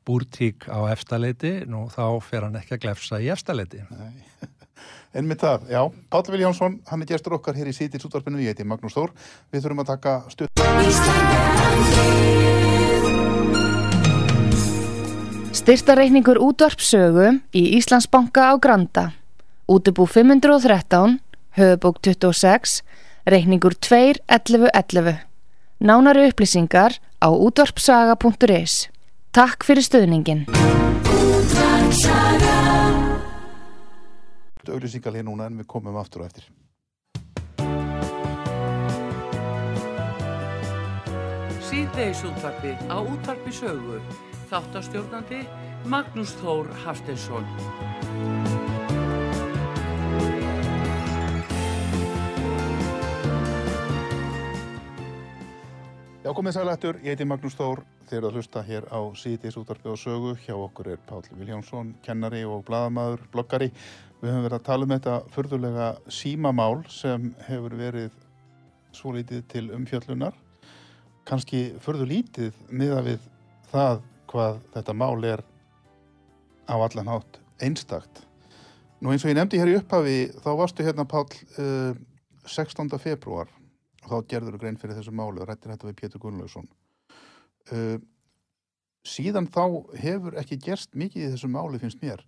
[0.05, 3.83] búrtík á efstaleiti, nú þá fer hann ekki að glefsa í efstaleiti.
[3.89, 4.23] nei.
[5.15, 5.79] En með það, já,
[6.11, 9.13] Páll Viljánsson, hann er gestur okkar hér í Sítils útvarpinu, ég heiti Magnús Þór.
[9.53, 10.51] Við þurfum að taka stutt.
[15.55, 19.05] Styrtareikningur útvarpsögu í Íslandsbanka á Granda.
[19.71, 21.15] Útubú 513,
[21.55, 22.83] höfubók 26,
[23.25, 25.23] reikningur 2.11.11.
[25.79, 28.94] Nánari upplýsingar á útvarpsaga.is.
[29.35, 30.45] Takk fyrir stöðningin.
[34.75, 36.47] auðlýsingal hér núna en við komum aftur á eftir.
[41.67, 43.99] Síðdeis útvarpið á útvarpi sögu.
[44.51, 45.43] Þáttastjórnandi
[45.91, 48.54] Magnús Þór Hafsteinsson.
[56.25, 59.91] Já, komið sælættur, ég heiti Magnús Þór, þeir eru að hlusta hér á Sítils útvarpið
[59.91, 60.31] og sögu.
[60.41, 63.67] Hjá okkur er Páll Viljánsson, kennari og bladamaður, bloggari.
[64.23, 68.15] Við höfum verið að tala um þetta furðulega símamál sem hefur verið
[68.97, 70.33] svo lítið til umfjöllunar.
[71.29, 73.27] Kanski furðu lítið miða við
[73.69, 74.01] það
[74.33, 75.45] hvað þetta mál er
[76.65, 78.23] á allan hátt einstakt.
[78.97, 81.29] Nú eins og ég nefndi hér í upphafi, þá varstu hérna Páll
[81.61, 81.93] uh,
[82.49, 82.89] 16.
[82.97, 83.53] februar
[84.05, 86.67] og þá gerður þú grein fyrir þessu máli og rættir þetta við Pétur Gunnlaugsson.
[87.73, 87.97] Uh,
[89.05, 89.65] síðan þá
[90.01, 92.23] hefur ekki gerst mikið í þessu máli finnst mér.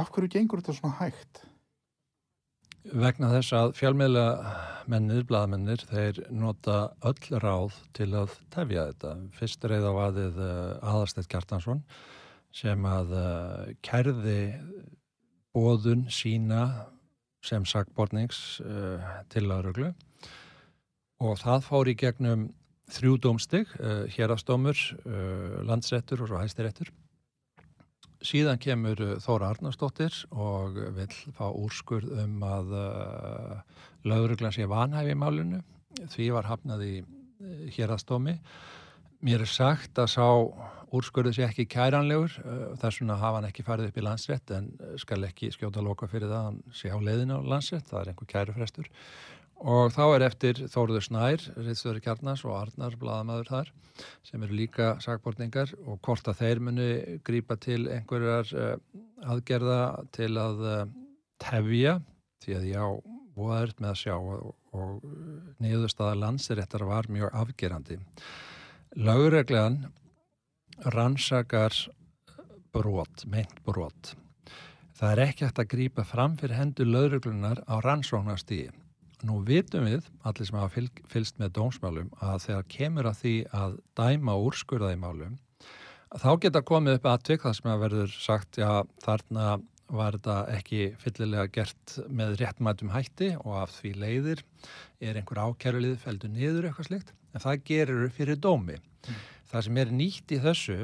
[0.00, 1.42] Af hverju gengur þetta svona hægt?
[2.82, 4.24] Vegna þess að fjálmiðla
[4.90, 9.12] mennir, blaðmennir, þeir nota öll ráð til að tefja þetta.
[9.36, 11.84] Fyrst reyð á aðið aðarstætt Kjartansson
[12.52, 14.40] sem að uh, kærði
[15.54, 16.64] bóðun sína
[17.44, 19.92] sem sagbornings uh, til lauruglu
[21.22, 22.48] og það fór í gegnum
[22.92, 26.90] þrjú dómstig, uh, hérastómur, uh, landsrettur og svo hæstirettur.
[28.22, 31.08] Síðan kemur uh, Þóra Arnarsdóttir og vil
[31.38, 32.76] fá úrskurð um að
[34.08, 35.62] lauruglan sé vanhæfi í málinu.
[36.12, 36.94] Því var hafnað í
[37.76, 38.38] hérastómi.
[39.22, 40.26] Mér er sagt að sá
[40.92, 42.32] úrskurðu sé ekki kæranlegur,
[42.80, 44.66] þess vegna hafa hann ekki farið upp í landsrett en
[45.00, 48.30] skal ekki skjóta loka fyrir það, hann sé á leiðinu á landsrett, það er einhver
[48.34, 48.90] kærufrestur.
[49.62, 53.68] Og þá er eftir Þóruður Snær, Rittstöður Kjarnas og Arnar, bladamæður þar,
[54.26, 56.88] sem eru líka sagbortningar og hvort að þeir muni
[57.22, 58.72] grípa til einhverjar uh,
[59.22, 59.78] aðgerða
[60.16, 60.80] til að uh,
[61.42, 62.00] tefja,
[62.42, 62.82] því að já,
[63.38, 65.06] voðaðurt með að sjá og, og
[65.62, 68.00] niðurstaða landsiréttar var mjög afgerandi.
[68.98, 69.84] Lögreglegan
[70.90, 71.76] rannsakar
[72.74, 74.16] brot, meint brot.
[74.98, 78.81] Það er ekki hægt að grípa fram fyrir hendur lögreglunar á rannsóknarstíði.
[79.22, 80.82] Nú vitum við, allir sem hafa
[81.12, 85.36] fylst með dómsmálum, að þegar kemur að því að dæma úrskurðaði málum,
[86.18, 89.52] þá geta komið upp aðtvik það sem að verður sagt, já þarna
[89.92, 94.42] var þetta ekki fyllilega gert með réttmætum hætti og af því leiðir
[95.04, 98.78] er einhver ákærulið feldur niður eitthvað slikt, en það gerur fyrir dómi.
[99.52, 100.78] Það sem er nýtt í þessu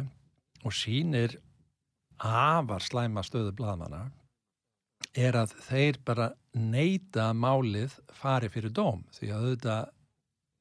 [0.66, 1.38] og sínir
[2.18, 4.08] afar slæma stöðu blaðmanna
[5.18, 9.04] er að þeir bara neyta málið fari fyrir dóm.
[9.14, 9.88] Því að auðvitað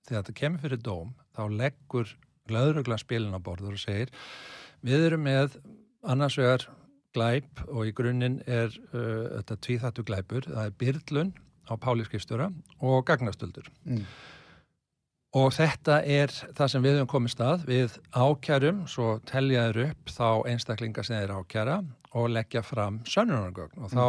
[0.08, 2.13] þegar þetta kemur fyrir dóm þá leggur
[2.52, 4.13] löðrugla spilin á borður og segir
[4.86, 5.58] við erum með
[6.08, 6.67] annars vegar
[7.15, 11.36] glæp og í grunninn er uh, þetta tvíþattu glæpur, það er byrlun
[11.67, 13.67] á páliskistjóra og gagnastöldur.
[13.84, 14.06] Mm.
[15.38, 17.65] og þetta er það sem við höfum komið stað.
[17.67, 21.76] Við ákjærum, svo teljaður upp þá einstaklinga sem þeir ákjæra
[22.17, 23.84] og leggja fram sönnunargögn.
[23.84, 24.08] Og þá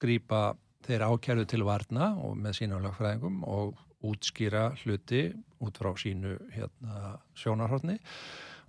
[0.00, 0.42] grípa
[0.86, 5.28] þeir ákjæru til varna og með sínum lögfræðingum og útskýra hluti
[5.60, 7.98] út frá sínu hérna, sjónarhóttni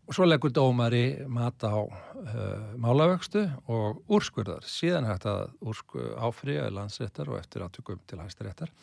[0.07, 1.91] og svo leggur dómari mat á uh,
[2.75, 4.65] málavöxtu og úrskurðar.
[4.67, 5.53] Síðan hægt að
[6.19, 8.73] áfriða landsréttar og eftir aðtökum til hæstaréttar.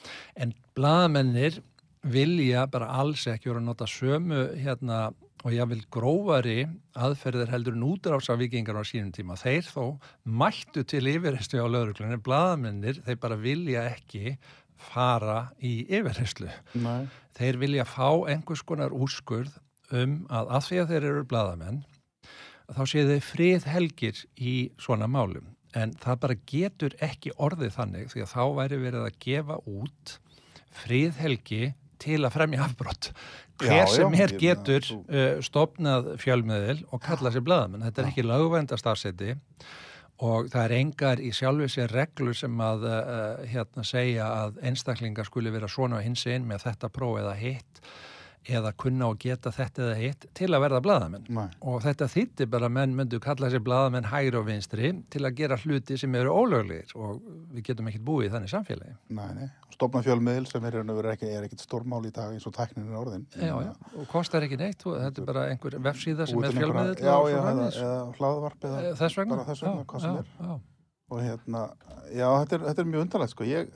[0.41, 1.61] En blaðamennir
[2.09, 5.09] vilja bara alls ekki voru að nota sömu hérna
[5.45, 6.63] og ég vil grófari
[6.99, 7.77] aðferðir heldur
[8.39, 9.37] vikingar á sínum tíma.
[9.39, 9.85] Þeir þó
[10.25, 14.37] mættu til yfirherslu á lögreglunni, blaðamennir, þeir bara vilja ekki
[14.79, 16.51] fara í yfirherslu.
[16.75, 17.07] Nei.
[17.39, 19.59] Þeir vilja fá einhvers konar úrskurð
[19.95, 21.83] um að að því að þeir eru blaðamenn,
[22.75, 25.55] þá séu þeir frið helgir í svona málum.
[25.77, 30.15] En það bara getur ekki orðið þannig því að þá væri verið að gefa út
[30.79, 31.63] frið helgi
[31.99, 33.11] til að fremja afbrott.
[33.59, 37.85] Hver sem er ég- getur uh, stopnað fjölmiðil og kalla sér blaðamenn.
[37.89, 39.35] Þetta er ekki lögvenda starfseti
[40.19, 45.29] og það er engar í sjálfu sér reglur sem að uh, hérna segja að einstaklingar
[45.29, 47.83] skuli vera svona á hins einn með þetta próf eða hitt
[48.49, 51.27] eða kunna og geta þetta eða hitt til að verða blaðamenn.
[51.37, 51.47] Nei.
[51.69, 55.59] Og þetta þýtti bara menn myndu kalla sér blaðamenn hægri og vinstri til að gera
[55.61, 57.19] hluti sem eru ólöglegir og
[57.53, 58.95] við getum ekkert búið í þannig samfélagi.
[59.19, 59.49] Nei.
[59.79, 60.79] Stofna fjölmiðil sem er,
[61.13, 63.27] ekki, er ekkit stórmál í dag eins og tæknin er orðin.
[63.37, 67.05] Já, já, og kostar ekki neitt þetta er bara einhver vefsíða sem er einhverja- fjölmiðill
[67.05, 69.37] Já, já, eða, eða hlaðvarp eða Þess vegna.
[69.37, 70.57] bara þess vegna, já.
[71.11, 71.63] og hérna,
[72.11, 73.71] já, þetta er, þetta er mjög undarlegt sko, ég,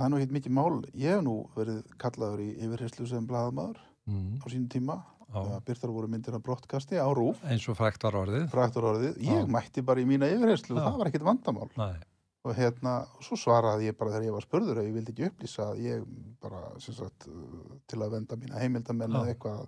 [0.00, 3.86] það er nú ekkert mikið mál, ég hef nú verið kallaður í yfirherslu sem blaðamaður
[4.10, 4.94] Mm, á sínum tíma,
[5.30, 8.46] þegar byrtar voru myndir af brottkasti á rúf, Eins og frækt var orðið.
[8.50, 11.68] fræktur orðið, ég mætti bara í mína yfirherslu og það var ekkert vandamál.
[11.78, 12.00] Nei,
[12.48, 15.28] og hérna, og svo svaraði ég bara þegar ég var spurður að ég vildi ekki
[15.28, 16.08] upplýsa að ég
[16.42, 17.28] bara, sagt,
[17.92, 19.60] til að venda mína heimildamenn eða eitthvað,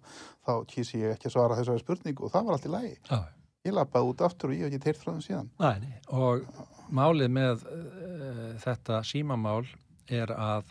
[0.49, 2.97] þá kýsi ég ekki að svara þessari spurningu og það var allt í lagi.
[3.13, 3.21] já,
[3.69, 5.51] Ég lappaði út aftur og ég hef ekki teirt frá þeim síðan.
[5.61, 5.95] Nei, nei.
[6.11, 6.43] og
[6.91, 9.69] málið með uh, þetta símamál
[10.13, 10.71] er að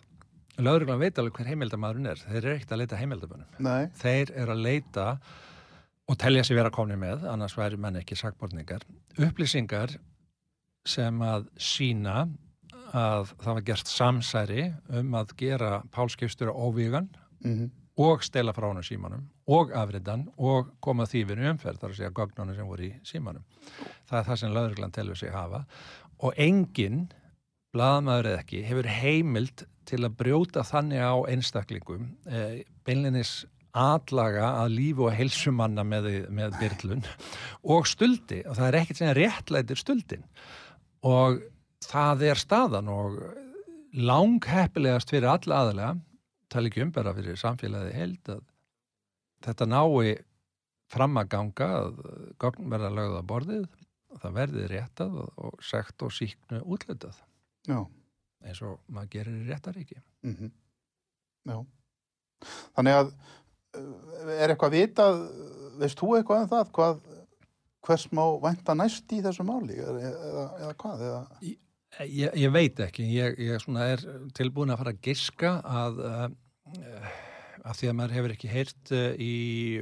[0.61, 2.21] lögreglan veit alveg hver heimildamæðurinn er.
[2.21, 3.57] Þeir eru ekkert að leita heimildamönnum.
[3.65, 5.07] Nei, Þeir eru að leita
[6.11, 8.85] og telja sér vera komni með, annars væri menn ekki sakbortningar,
[9.17, 9.95] upplýsingar
[10.87, 12.25] sem að sína
[12.91, 14.63] að það var gert samsæri
[14.99, 17.07] um að gera pálskipstur óvígan
[17.39, 17.69] mm
[18.01, 22.13] og stela frá honum símanum og afriðan og koma því við umferð þar að segja
[22.15, 23.43] gögnunum sem voru í símanum.
[24.07, 25.65] Það er það sem lögreglan telur sig hafa
[26.21, 27.09] og enginn,
[27.75, 33.41] blaðmaður eða ekki, hefur heimild til að brjóta þannig á einstaklingum eh, beinlinis
[33.77, 37.05] atlaga að lífu og heilsumanna með, með byrlun
[37.75, 40.25] og stuldi og það er ekkert sem réttlætir stuldin
[41.07, 41.39] og
[41.87, 43.21] það er staðan og
[43.95, 45.93] langheppilegast fyrir alla aðalega
[46.51, 48.43] tala ekki um bara fyrir samfélagið í heild að
[49.47, 50.13] þetta nái
[50.91, 53.67] fram að gögn verða lögð á borðið
[54.19, 57.21] það verði réttað og, og sekt og síknu útlitað
[57.69, 57.79] Já.
[58.41, 60.01] eins og maður gerir í réttaríki.
[60.25, 60.51] Mm
[61.49, 61.57] Já.
[62.77, 63.07] Þannig að
[63.77, 65.19] uh, er eitthvað vitað,
[65.81, 67.01] veist þú eitthvað um það, hvað,
[67.85, 71.03] hvers má vænta næst í þessu máli eða, eða, eða hvað?
[71.07, 71.57] Eða,
[71.99, 74.03] Ég, ég veit ekki, ég, ég er
[74.37, 77.09] tilbúin að fara að giska að, uh,
[77.67, 79.33] að því að maður hefur ekki heyrt uh, í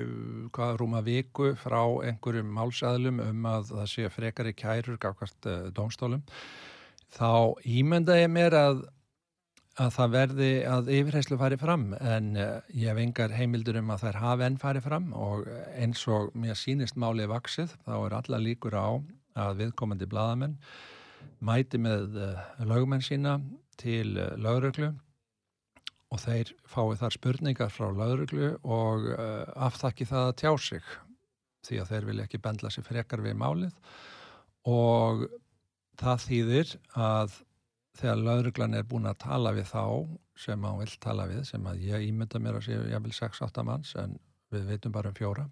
[0.02, 6.26] uh, hvað rúma viku frá einhverjum málsæðlum um að það sé frekari kærur gafkvært dómstólum,
[7.16, 8.84] þá ímynda ég mér að,
[9.80, 14.06] að það verði að yfirheyslu fari fram en uh, ég hef engar heimildur um að
[14.06, 18.42] þær hafi enn fari fram og eins og mér sýnist málið vaksið, þá er alla
[18.44, 18.90] líkur á
[19.40, 20.58] að viðkomandi bladamenn
[21.46, 23.40] mæti með uh, lögumenn sína
[23.80, 24.94] til uh, lögreglu
[26.10, 29.04] og þeir fái þar spurningar frá lögreglu og
[29.62, 30.88] aftakki það að tjá sig
[31.68, 33.76] því að þeir vilja ekki bendla sér frekar við málið.
[34.66, 35.28] Og
[36.00, 37.38] það þýðir að
[38.00, 39.84] þegar lögreglan er búin að tala við þá
[40.40, 43.96] sem hann vil tala við sem að ég ímynda mér að ég vil 6-8 manns
[44.00, 44.16] en
[44.54, 45.50] við veitum bara um fjóra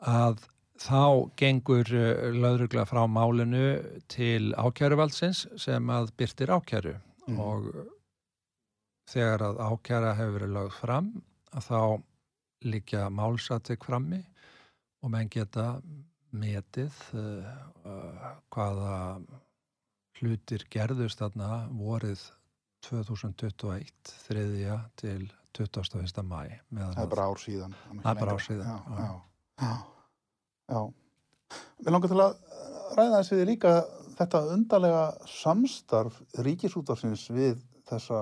[0.00, 0.40] að
[0.80, 1.90] þá gengur
[2.32, 3.66] lögregla frá málinu
[4.08, 6.96] til ákjæruvaldsins sem að byrtir ákjæru
[7.30, 7.38] Mhm.
[7.38, 7.66] og
[9.10, 11.10] þegar að ákjæra hefur verið lögð fram
[11.52, 12.02] að þá
[12.70, 14.20] líkja málsatik frammi
[15.02, 15.66] og menn geta
[16.32, 17.52] metið uh,
[17.84, 18.96] uh, hvaða
[20.20, 22.22] hlutir gerðust þarna vorið
[22.86, 23.90] 2021,
[24.26, 26.22] þriðja til 21.
[26.24, 26.42] mæ.
[26.70, 27.74] það er bara ár síðan.
[27.90, 29.08] Það er bara ár síðan, Já,
[29.60, 29.72] já.
[30.70, 30.82] já.
[31.80, 32.36] Mér langar til að
[32.96, 33.72] ræða þess við líka
[34.20, 37.58] þetta undarlega samstarf ríkisútarsins við
[37.90, 38.20] þessa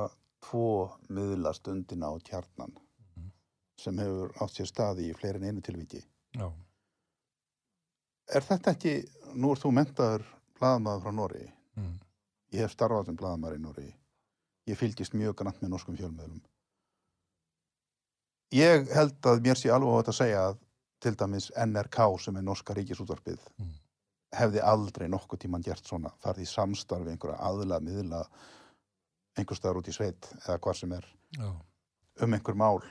[0.49, 0.65] tvo
[1.13, 3.31] miðla stundina og kjarnan Mhm.
[3.79, 6.03] sem hefur átt sér staði í fleiri en einu tilviki.
[6.35, 6.51] Já.
[8.35, 8.93] Er þetta ekki,
[9.35, 10.25] nú ert þú mentaður
[10.61, 11.97] blaðamaður frá Nóri, Mm.
[12.53, 13.89] ég hef starfað sem blaðamaður í Nóri,
[14.67, 16.41] ég fylgist mjög grannt með norskum fjölmiðlum.
[18.57, 20.57] Ég held að mér sé alveg á þetta að segja að
[21.05, 23.75] til dæmis NRK sem er norska ríkisútvarpið Mm.
[24.35, 28.23] hefði aldrei nokkuð tíman gert svona, farið í samstarfi einhverja aðla miðla
[29.39, 31.05] einhver staðar út í sveit eða hvað sem er
[31.39, 31.53] Já.
[32.23, 32.83] um einhver mál.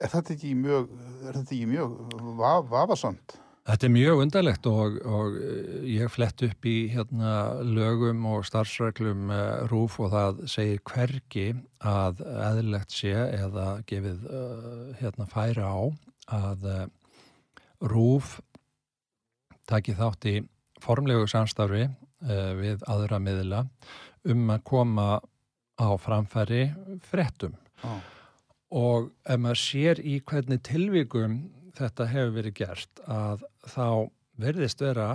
[0.00, 0.88] Er þetta ekki mjög,
[1.26, 1.96] er þetta ekki mjög
[2.38, 3.38] va vafasamt?
[3.66, 7.30] Þetta er mjög undarlegt og, og eh, ég flett upp í hérna,
[7.66, 11.46] lögum og starfsreglum uh, rúf og það segir hvergi
[11.82, 15.78] að eðlilegt sé eða gefið uh, hérna, færi á
[16.36, 16.84] að uh,
[17.90, 18.36] rúf
[19.66, 20.36] taki þátt í
[20.82, 21.88] formlegu samstarfi
[22.60, 23.64] við aðra miðla
[24.30, 25.06] um að koma
[25.76, 26.68] á framfæri
[27.04, 27.98] frettum Já.
[28.70, 31.36] og ef maður sér í hvernig tilvíkum
[31.76, 33.88] þetta hefur verið gert að þá
[34.40, 35.10] verðist vera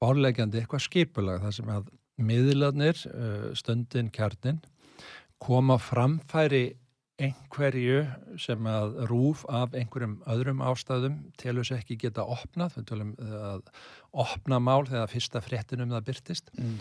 [0.00, 1.88] bárlegjandi eitthvað skipulag þar sem að
[2.20, 4.60] miðlarnir, uh, stundin, kjarnin
[5.40, 6.74] koma framfæri
[7.20, 8.00] einhverju
[8.40, 13.68] sem að rúf af einhverjum öðrum ástæðum telur sér ekki geta opnað, við tölum að
[14.24, 16.78] opna mál þegar fyrsta fréttinum það byrtist Mm.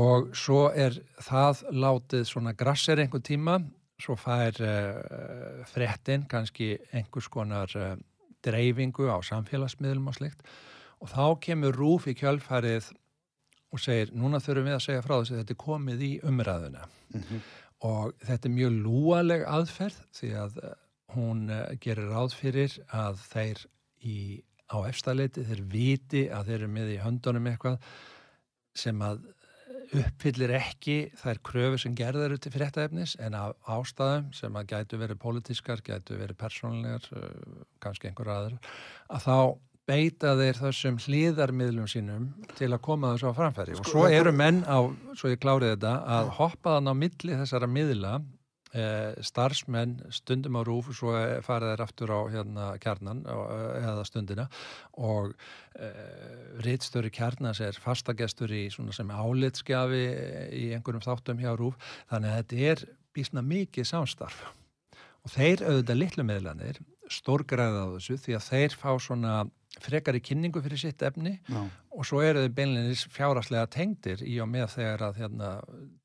[0.00, 3.58] og svo er það látið svona grassir einhver tíma
[4.02, 7.94] svo fær uh, fréttin kannski einhvers konar uh,
[8.44, 10.44] dreifingu á samfélagsmiðlum og slikt
[11.00, 12.90] og þá kemur rúf í kjölfarið
[13.70, 16.86] og segir núna þurfum við að segja frá þess að þetta er komið í umræðuna
[17.10, 17.40] Mhm.
[17.82, 20.74] og þetta er mjög lúaleg aðferð því að eh,
[21.16, 23.62] hún eh, gerir ráð fyrir að þeir
[24.06, 24.18] í,
[24.70, 27.80] á efstaleiti þeir viti að þeir eru með í höndunum eitthvað
[28.78, 29.24] sem að
[29.96, 35.20] uppfyllir ekki þær kröfu sem gerðar til fréttaefnis en af ástæðum sem að gætu verið
[35.22, 38.56] pólitískar, gætu verið persónlegar, uh, kannski einhver aður,
[39.10, 39.36] að þá
[39.90, 42.28] beita þeir þessum hlýðarmiðlum sínum
[42.58, 43.78] til að koma þessu á framfæri.
[43.80, 44.78] Og svo eru menn á,
[45.18, 48.28] svo ég klárið þetta, að hoppa þann á milli þessara miðla eh,
[48.70, 51.10] starfsmenn stundum á rúf svo
[51.42, 54.46] farið þeir aftur á hérna kjarnan eh, eða stundina.
[55.02, 55.34] Og
[55.74, 60.04] eh, rítstjóri kjarnans er fastagestur í svona sem álitskjafi
[60.54, 61.78] í einhverjum þáttum hjá rúf
[62.12, 62.84] þannig að þetta er
[63.16, 64.44] bísna mikið samstarf.
[65.26, 66.78] Og þeir auðvitað litlu miðlanir
[67.10, 69.34] stórgræða á þessu því að þeir fá svona
[69.84, 71.62] frekari kynningu fyrir sitt efni Já.
[71.90, 75.50] og svo eru þau beinleinis fjáraslega tengdir í og með þegar að hérna,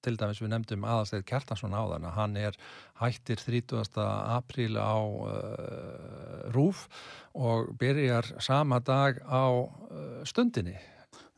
[0.05, 2.59] til dæmis við nefndum aðastæð Kjartansson á þann að hann er
[3.01, 4.01] hættir 30.
[4.37, 6.87] apríl á uh, rúf
[7.35, 10.77] og byrjar sama dag á uh, stundinni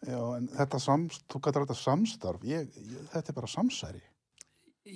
[0.05, 4.03] Já, en þetta samst, þú gætir þetta samstarf, ég, ég, þetta er bara samsæri.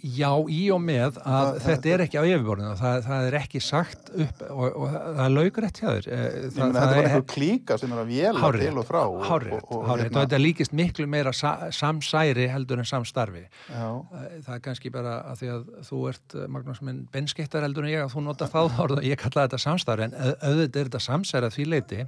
[0.02, 2.70] Já, í og með að Það- þetta er ekki á yfirborðinu.
[2.80, 6.08] Það, það er ekki sagt upp og, og það er laugrætt hjá þér.
[6.16, 9.54] Eh, þetta var einhver klíka sem er að véla Hárrétt, til og frá og, hárrétt,
[9.60, 13.44] og, og, hárrétt, og þetta líkist miklu meira sa, samsæri heldur en samstarfi.
[13.70, 13.90] Já,
[14.22, 17.86] Eh, það er kannski bara að því að þú ert eh, Magnús minn benskittar heldur
[17.86, 20.90] en ég að þú notar þá og ég kalla þetta samstarfi en au- auðvitað er
[20.90, 22.08] þetta samsæri að því leiti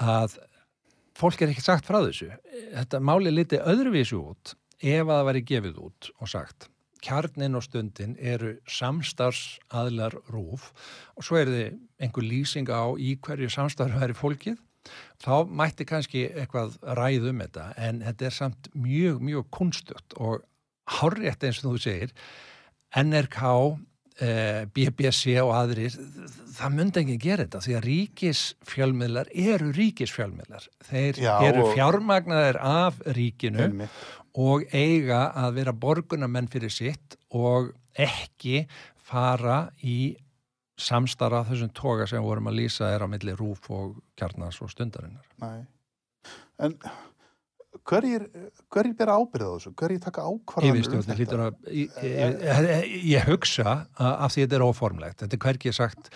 [0.00, 0.38] að
[1.20, 2.30] fólk er ekki sagt frá þessu.
[2.76, 6.68] Þetta máli liti öðruvísu út ef að það væri gefið út og sagt
[7.04, 10.70] kjarnin og stundin eru samstarfsaðlar rúf
[11.16, 14.60] og svo er þið einhver lýsing á í hverju samstarf væri fólkið.
[15.20, 20.46] Þá mætti kannski eitthvað ræð um þetta en þetta er samt mjög, mjög kunstugt og
[21.00, 22.14] hárrétt eins og þú segir.
[22.96, 23.42] NRK,
[24.20, 25.94] BBC og aðrir,
[26.56, 30.66] það myndi ekki gera þetta því að ríkisfjölmiðlar eru ríkisfjölmiðlar.
[30.90, 34.00] Þeir Já, eru fjármagnaðir af ríkinu einmitt.
[34.36, 38.66] og eiga að vera borgunamenn fyrir sitt og ekki
[39.10, 40.16] fara í
[40.80, 45.26] samstarra þessum toga sem vorum að lýsa er á milli rúf og kjarnas og stundarinnar.
[45.42, 45.64] Nei.
[46.60, 46.76] En
[47.88, 48.26] hverjir,
[48.72, 49.72] hverjir bera ábyrð á þessu?
[49.78, 53.66] Hverjir taka ákvarðanir um hlýtur að ég, ég, ég hugsa
[53.96, 56.10] að, af því þetta er óformlegt þetta er hverkið sagt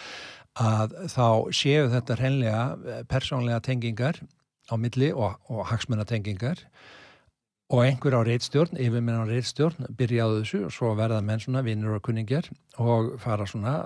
[0.55, 4.21] að þá séu þetta hreinlega persónlega tengingar
[4.71, 6.63] á milli og, og hagsmunatengingar
[7.75, 11.99] og einhver á reitstjórn, yfirmenn á reitstjórn byrjaðu þessu og svo verða menn svona vinnur
[11.99, 13.79] og kunningjar og fara svona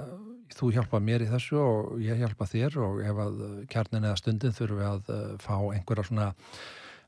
[0.57, 3.41] þú hjálpa mér í þessu og ég hjálpa þér og ef að
[3.73, 6.29] kjarnin eða stundin þurfum við að fá einhverja svona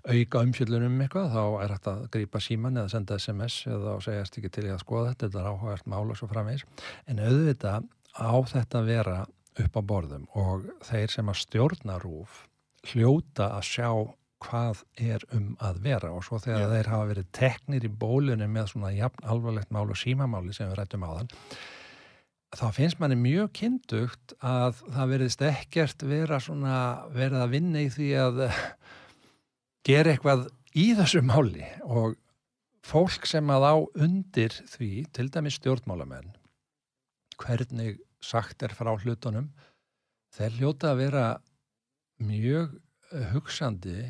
[0.06, 4.38] auka umfjöllunum um eitthvað, þá er hægt að grípa síman eða senda SMS eða segjast
[4.40, 6.64] ekki til ég að skoða þetta, þetta er áhugavert mál og svo framvegis.
[7.10, 9.18] En auðvitað á þetta vera
[9.60, 12.44] upp á borðum og þeir sem að stjórna rúf
[12.90, 13.90] hljóta að sjá
[14.40, 16.70] hvað er um að vera og svo þegar Já.
[16.72, 20.78] þeir hafa verið teknir í bólunum með svona jafn alvarlegt mál og símamáli sem við
[20.80, 21.34] rættum á þann
[22.56, 26.78] þá finnst manni mjög kyndugt að það verðist ekkert vera svona
[27.12, 28.40] verið að vinna í því að
[29.86, 32.18] gera eitthvað í þessu máli og
[32.86, 33.74] fólk sem að á
[34.06, 36.32] undir því, til dæmis stjórnmálamenn
[37.40, 39.50] hvernig sagt er frá hlutunum
[40.36, 41.26] þeir hljóta að vera
[42.20, 42.76] mjög
[43.12, 44.02] eh, hugsandi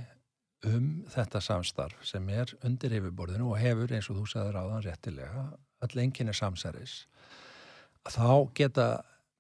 [0.69, 5.45] um þetta samstarf sem er undir yfirborðinu og hefur eins og þú sagðir áðan réttilega
[5.81, 7.07] öll enginni samsæris.
[8.05, 8.89] Þá geta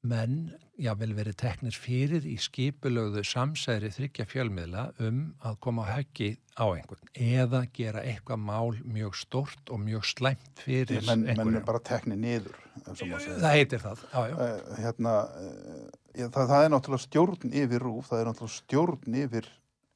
[0.03, 6.31] menn jável verið teknir fyrir í skipulögðu samsæri þryggja fjölmiðla um að koma á höggi
[6.57, 11.57] á einhvern eða gera eitthvað mál mjög stort og mjög slæmt fyrir menn, menn einhverjum.
[11.61, 12.57] er bara tekni niður.
[12.89, 14.37] Það heitir það, já, já.
[14.47, 19.21] Eh, hérna, eh, ég- það, það er náttúrulega stjórn yfir rúf, það er náttúrulega stjórn
[19.25, 19.51] yfir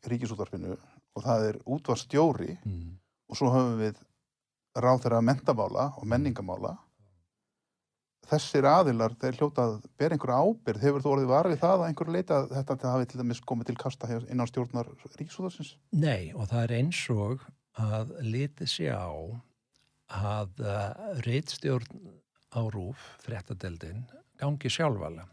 [0.05, 0.77] ríkisútvarpinu
[1.17, 2.99] og það er útvarstjóri Mm.
[3.31, 3.97] og svo höfum við
[4.77, 6.77] ráð þeirra mentamála og menningamála
[8.29, 12.15] þessir aðilar, þeir hljóta að bera einhverja ábyrð, hefur þú orðið varfið það að einhverju
[12.15, 15.75] leita að þetta hafi til dæmis komið til kasta innan stjórnar ríkisútvarsins?
[15.93, 17.45] Nei, og það er eins og
[17.81, 19.11] að litið sé á
[20.15, 22.03] að uh, reitstjórn
[22.55, 24.05] á rúf, fréttadeldin,
[24.39, 25.27] gangi sjálfvala.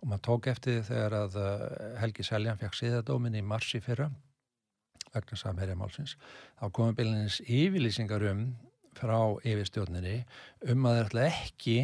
[0.00, 1.62] Og maður tók eftir þegar að uh,
[2.00, 4.10] Helgi Seljan fekk síðadómin í marsi fyrra,
[5.14, 6.16] vegna samherja málsins,
[6.60, 8.44] þá komum bylunins yfirlýsingar um
[8.98, 10.20] frá yfirstjórninni
[10.70, 11.76] um að þeir ætla ekki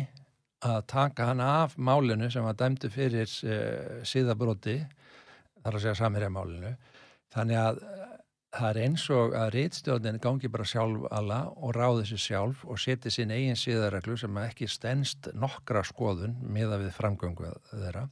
[0.67, 4.81] að taka hann af málinu sem var dæmdu fyrir uh, síðabróti,
[5.63, 6.75] þar að segja samherja málinu.
[7.35, 8.17] Þannig að uh,
[8.57, 12.81] það er eins og að reitstjórnin gangi bara sjálf alla og ráði sér sjálf og
[12.81, 18.07] seti sín eigin síðarreglu sem ekki stendst nokkra skoðun miða við framgöngu þeirra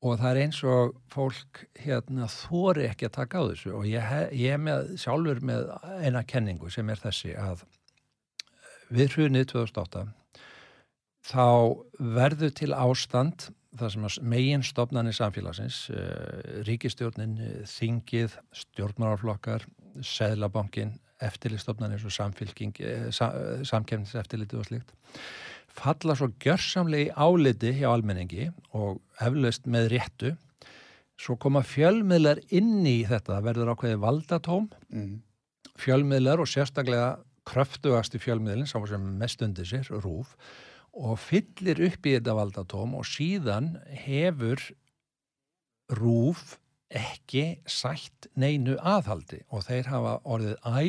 [0.00, 4.14] og það er eins og fólk hérna þóri ekki að taka á þessu og ég,
[4.32, 5.68] ég er með, sjálfur með
[6.00, 7.66] eina kenningu sem er þessi að
[8.90, 10.06] við hrunið 2008
[11.30, 11.46] þá
[11.98, 19.66] verður til ástand það sem megin stopnarnir samfélagsins, uh, ríkistjórnin, eh, þingið, stjórnmáraflokkar,
[20.02, 24.92] seðlabankin, eftirlistofnarnir og samfylking, uh, sa, uh, samkefniseftirliti og slikt,
[25.70, 30.32] falla svo gjörsamlega í áliti hjá almenningi og eflaust með réttu,
[31.20, 35.20] svo koma fjölmiðlar inn í þetta, það verður ákveði valdatóm, Mm.
[35.78, 40.34] fjölmiðlar og sérstaklega kröftugasti fjölmiðlinn, sem mest undir sér, rúf,
[40.96, 43.74] og fyllir upp í þetta valdatóm og síðan
[44.04, 44.62] hefur
[45.96, 46.56] rúf
[46.90, 50.82] ekki sætt neinu aðhaldi og þeir hafa orðið æ,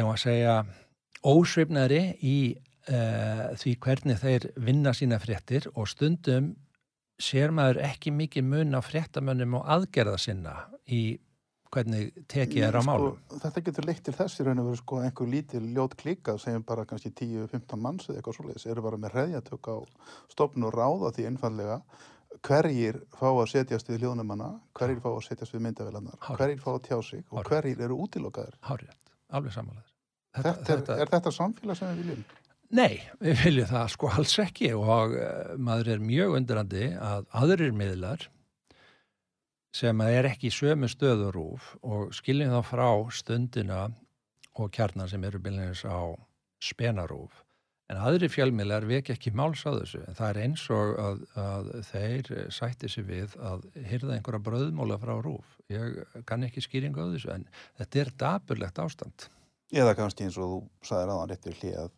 [0.00, 0.56] ef að segja,
[1.26, 2.36] ósveifnari í
[2.90, 6.54] uh, því hvernig þeir vinna sína fréttir og stundum
[7.20, 10.56] sér maður ekki mikið mun á fréttamönnum og aðgerða sinna
[10.90, 11.20] í
[11.70, 13.16] hvernig tekið er á málum.
[13.26, 16.34] Sko, þetta getur leitt til þess í raun og veru sko einhver lítil ljót klika
[16.42, 19.76] segjum bara kannski 10-15 manns eða eitthvað svoleiðis eru bara með hreðjatök á
[20.34, 21.80] stofn og ráða því einfallega
[22.46, 26.38] hverjir fá að setjast við hljónumanna hverjir fá að setjast við myndavélarnar Hárrétt.
[26.40, 27.50] hverjir fá að tjá sig og Hárrétt.
[27.50, 28.92] hverjir eru útilokaðir Hárið,
[29.34, 29.88] alveg samanlega.
[30.38, 32.24] þetta, er, er þetta samfélag sem við viljum?
[32.70, 37.74] Nei, við viljum það sko alls ekki og uh, maður er mjög undrandi að aðrir
[37.74, 38.28] miðlar
[39.76, 43.84] sem er ekki sömu stöðurúf og skiljum þá frá stundina
[44.58, 46.14] og kjarnar sem eru byrjunins á
[46.60, 47.44] spenarúf
[47.90, 50.00] en aðri fjölmiðlar vek ekki máls á þessu.
[50.06, 54.98] En það er eins og að, að þeir sætti sig við að hyrða einhverja bröðmóla
[55.02, 55.98] frá rúf ég
[56.28, 57.48] kann ekki skýringu á þessu en
[57.80, 59.26] þetta er dapurlegt ástand.
[59.74, 61.90] Eða kannski eins og þú sagðir aðan réttir hlið að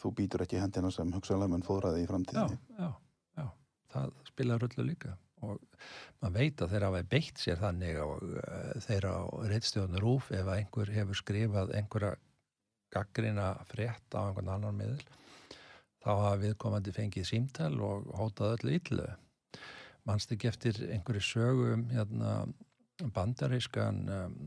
[0.00, 2.90] þú býtur ekki hendina sem hugsaðlega mun fóðraði í já, framtíðinni já,
[3.38, 3.46] já,
[3.94, 5.16] það spilar öllu líka
[5.46, 5.60] og
[6.20, 9.18] maður veit að þeir hafa beitt sér þannig og uh, þeir á
[9.52, 12.14] reittstjóðan rúf ef einhver hefur skrifað einhverja
[12.90, 15.02] gaggrina frétt á einhvern annan miðl
[16.00, 19.08] þá hafa viðkomandi fengið símtal og hótað öllu illu.
[20.08, 22.30] Mannst ekki eftir einhverju sögu um hérna,
[23.14, 24.38] bandarískan um,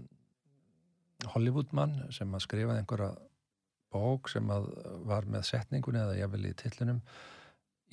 [1.33, 3.13] Hollywoodmann sem að skrifaði einhverja
[3.93, 4.67] bók sem að
[5.07, 7.03] var með setningunni eða ég vil í tillunum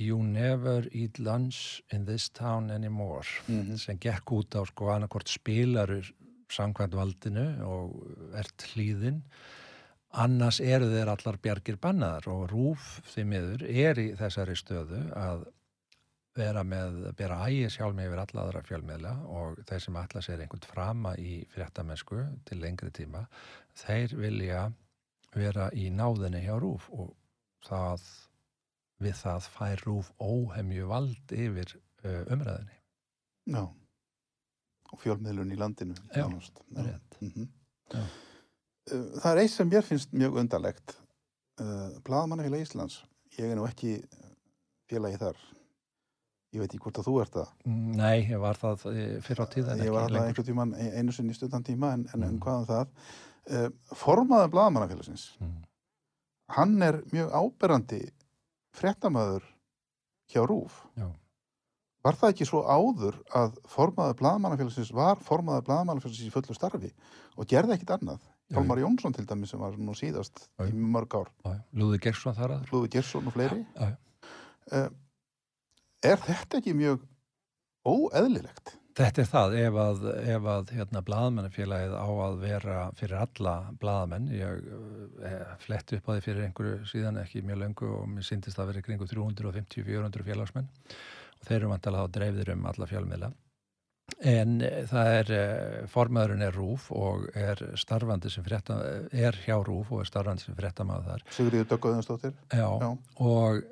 [0.01, 3.77] You never eat lunch in this town anymore Mhm.
[3.79, 6.01] sem gekk út á sko annarkort spilaru
[6.49, 9.21] samkvæmt valdinu og ert hlýðin
[10.13, 15.45] annars eru þeir allar bjargir bannaðar og rúf því miður er í þessari stöðu að
[16.37, 20.41] vera með, bera ægi sjálf með yfir alla aðra fjölmiðla og þeir sem ætla sér
[20.45, 23.27] einhvern frama í fréttamennsku til lengri tíma,
[23.77, 24.73] þeir vilja
[25.35, 27.13] vera í náðinni hjá rúf og
[27.67, 28.01] það
[29.01, 32.77] við það fær rúf óhemju vald yfir uh, umræðinni.
[33.51, 33.63] Já.
[34.91, 35.95] Og fjölmiðlun í landinu.
[36.17, 37.17] Já, rétt.
[37.21, 37.47] Mhm.
[37.95, 38.03] Já.
[38.91, 40.97] Uh, Það er eitt sem mér finnst mjög undarlegt.
[41.61, 43.03] Uh, Blaðmannafélag Íslands,
[43.39, 43.99] ég er nú ekki
[44.91, 45.37] félagi þar.
[46.51, 47.51] Ég veit ekki hvort að þú ert það.
[47.69, 50.27] Mm, Nei, ég var það eh, fyrr á tíðan Ég var lengur.
[50.27, 52.41] einhvern tíman einu sinni í stuttan tíma en, en, en Mm.
[52.43, 52.89] hvað um það?
[54.01, 55.61] Formaður Blaðmannafélagsins, Mm.
[56.57, 58.01] hann er mjög áberandi
[58.77, 59.47] fréttamaður
[60.31, 60.85] hjá Rúf.
[60.99, 61.09] Já.
[62.01, 66.93] Var það ekki svo áður að formaður blaðmannafélagsins var formaður blaðmannafélagsins í fullu starfi
[67.37, 68.23] og gerði ekkit annað?
[68.51, 71.29] Pálmar Jónsson til dæmis sem var nú síðast Já, í mörg ár.
[71.77, 72.71] Lúði Gersson þar aður.
[72.73, 73.61] Hlúði Gersson og fleiri.
[73.77, 73.93] Já.
[74.71, 74.89] Uh,
[76.03, 77.05] er þetta ekki mjög
[77.87, 78.75] óeðlilegt?
[79.01, 80.03] Þetta er það, ef að,
[80.35, 84.67] ef að hérna, blaðmennafélagið á að vera fyrir alla blaðamenn, ég
[85.25, 88.75] eh, fletti upp á því fyrir einhverju síðan ekki mjög löngu og mér syndist það
[88.75, 93.33] verið kringu 350-400 félagsmenn og þeir eru vantalega þá dreifðir um alla fjölmiðla.
[94.27, 98.81] En eh, það er, eh, formaðurinn er rúf og er starfandi sem frétta,
[99.13, 101.29] er hjá rúf og er starfandi sem fréttamaður þar.
[101.39, 102.35] Sigurður Döggoðinsdóttir?
[102.53, 102.91] Já, Já.
[103.17, 103.63] og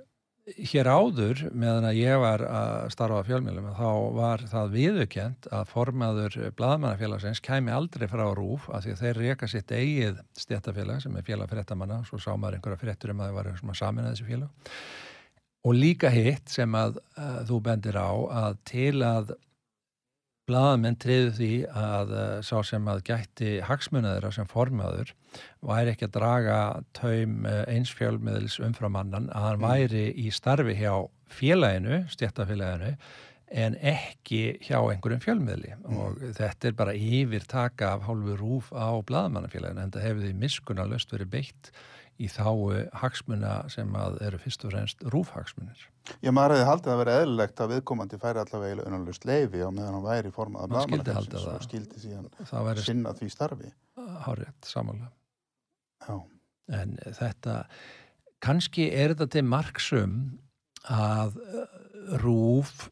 [0.56, 6.38] hér áður meðan að ég var að starfa fjölmjölum þá var það viðukent að formaður
[6.58, 11.26] blaðmannafélagsins kæmi aldrei frá rúf af því að þeir reka sitt eigið stjættafélag sem er
[11.26, 14.72] félag fréttamanna svo sá maður einhverja fréttur um að það var einhverjum að þessi félag
[15.68, 18.10] og líka hitt sem að, að þú bendir á
[18.44, 19.34] að til að
[20.48, 25.12] blaðamenn treyðu því að uh, sá sem að gætti hagsmunaðira sem formaður
[25.64, 26.58] væri ekki að draga
[26.96, 30.92] taum uh, eins fjölmiðlis umfram annan að hann væri í starfi hjá
[31.28, 32.94] félaginu, stjættafélaginu
[33.48, 35.76] en ekki hjá einhverjum fjölmiðli.
[35.88, 40.34] Og þetta er bara yfir taka af hálfu rúf á blaðmannafélaginu en það hefur því
[40.42, 41.72] miskunna löst verið beitt
[42.18, 45.84] í þáu hagsmuna sem að eru fyrst og fremst rúfhagsmunir.
[46.24, 49.98] Já, maður hefði haldið að vera eðlilegt að viðkomandi færi allavega unnalust leifi á meðan
[49.98, 51.54] hann væri blaðmannafélagsins halda það.
[51.54, 53.72] og skildi síðan sinna því starfi.
[54.24, 55.12] hárétt samanlega.
[56.08, 56.16] Já,
[56.68, 57.62] En þetta,
[58.44, 60.16] kannski er þetta til marksum
[60.92, 61.62] að uh,
[62.20, 62.90] rúf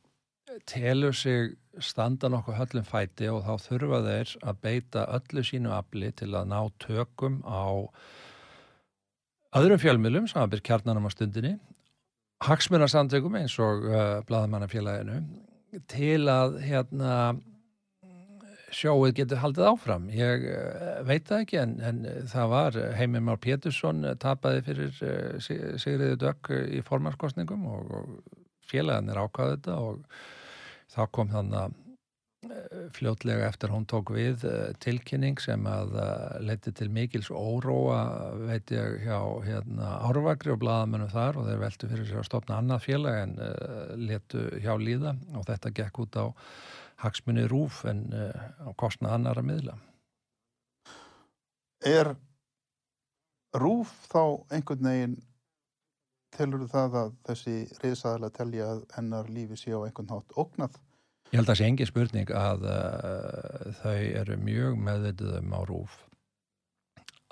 [0.68, 6.08] telur sig standa nokkuð höllum fæti og þá þurfa þeir að beita öllu sínu afli
[6.16, 7.84] til að ná tökum á
[9.56, 11.56] öðrum fjölmjölum byrja kjarnanum á stundinni
[12.44, 15.20] hagsmunarsamtökum eins og uh, blaðamannafélaginu
[15.90, 17.12] til að hérna
[18.76, 20.08] sjóið getur haldið áfram.
[20.12, 25.00] Ég uh, veit það ekki en, en það var Heimir Már Pétursson uh, tapaði fyrir
[25.00, 28.36] uh, Sig- Sigriði Dögg uh, í formarskostningum og, og
[28.66, 30.22] félagarnir ákvaði þetta og
[30.92, 31.82] þá kom þannig að
[32.96, 35.94] fljótlega eftir hún tók við eh, tilkynning sem að
[36.44, 38.00] leti til mikils óróa
[38.46, 42.60] veit ég hjá hérna, Árvagri og bladamennum þar og þeir veltu fyrir sér að stopna
[42.60, 46.26] annað félag en uh, letu hjá líða og þetta gekk út á
[47.04, 48.32] hagsmunni rúf en uh,
[48.66, 49.76] á kostna annara miðla.
[51.86, 52.14] Er
[53.56, 54.22] rúf þá
[54.52, 55.16] einhvern veginn
[56.36, 60.76] telur það að þessi reyðsæðilega telja að hennar lífi sé á einhvern hátt ógnað?
[61.32, 65.60] Ég held að það sé engi spurning að uh, þau eru mjög meðvitið um á
[65.66, 65.96] rúf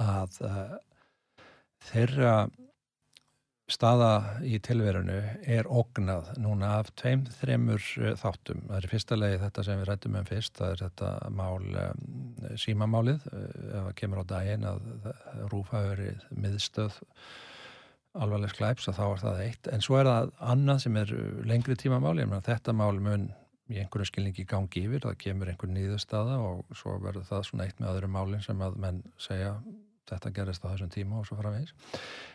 [0.03, 0.72] að uh,
[1.92, 2.32] þeirra
[3.70, 4.11] staða
[4.45, 8.64] í tilverunu er ógnað núna af tveim, þremur uh, þáttum.
[8.66, 13.30] Það er fyrsta legi þetta sem við rættum um fyrst, það er þetta mál símamálið,
[13.30, 14.90] það kemur á daginn að
[15.55, 16.99] rúf hafi verið miðstöð
[18.14, 19.70] alvarleg sklæps að þá er það eitt.
[19.70, 21.16] En svo er það annað sem er
[21.47, 23.30] lengri tímamáli, þetta mál mun
[23.72, 27.80] í einhverju skilningi gangi yfir, það kemur einhver nýðustada og svo verður það svona eitt
[27.80, 29.54] með öðru málinn sem að menn segja
[30.10, 31.72] þetta gerist á þessum tíma og svo framvegis.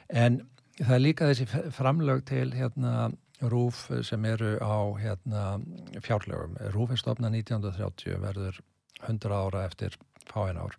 [0.09, 0.41] En
[0.79, 3.11] það er líka þessi framlög til hérna
[3.53, 5.43] rúf sem eru á hérna
[6.01, 6.57] fjárlögum.
[6.73, 8.61] Rúf er stopnað 1930 verður
[9.05, 9.95] 100 ára eftir
[10.27, 10.75] fáin ár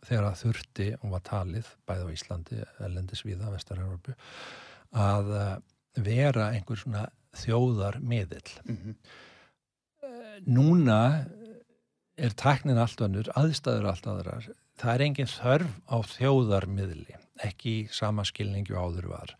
[0.00, 4.14] þegar það þurfti og var talið bæði á Íslandi, Ellendisvíða, Vestar-Európu
[4.96, 5.56] að eh,
[6.00, 7.04] vera einhver svona
[7.36, 8.54] þjóðar miðill.
[8.64, 9.26] Mm -hmm
[10.48, 11.00] núna
[12.20, 14.48] er tæknin allt önnur, aðstæður allt aðrar.
[14.80, 19.34] Það er engin þörf á þjóðarmiðli, ekki sama skilningu áður var.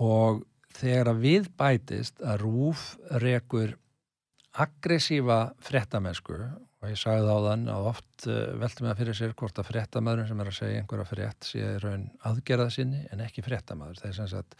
[0.00, 0.42] Og
[0.76, 2.84] þegar að við bætist að rúf
[3.20, 3.76] rekur
[4.60, 6.36] aggressífa frettamennsku
[6.80, 9.68] og ég sagði þá þann að oft uh, veltum við að fyrir sér hvort að
[9.68, 14.00] frettamæðurinn sem er að segja einhverja frett sé raun aðgerða sinni en ekki frettamæður.
[14.00, 14.56] Það er sem sagt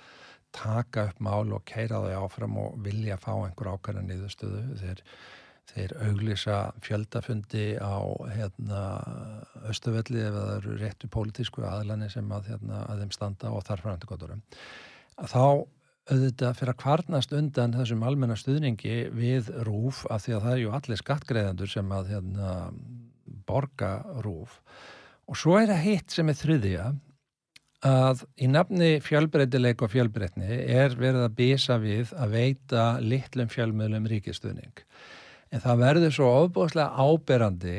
[0.57, 4.63] taka upp mál og keira þau áfram og vilja fá einhver ákvæmlega niðurstöðu.
[4.81, 5.03] Þeir,
[5.71, 7.99] þeir auglýsa fjöldafundi á
[8.35, 8.85] hérna,
[9.71, 13.87] Östuvelli ef það eru réttu pólitísku aðlani sem að, hérna, að þeim standa og þarf
[13.87, 14.43] framöndu goturum
[15.29, 15.67] þá
[16.11, 20.63] auðvitað fyrir að kvarnast undan þessum almenna stuðningi við rúf af því að það er
[20.63, 22.55] ju allir skattgreðendur sem að hérna,
[23.47, 23.93] borga
[24.25, 24.59] rúf
[25.31, 26.89] og svo er það hitt sem er þriðja
[27.87, 34.09] að í nafni fjölbreytileik og fjölbreytni er verið að býsa við að veita litlum fjölmiðlum
[34.11, 34.85] ríkistuðning.
[35.51, 37.79] En það verður svo ofbúðslega áberandi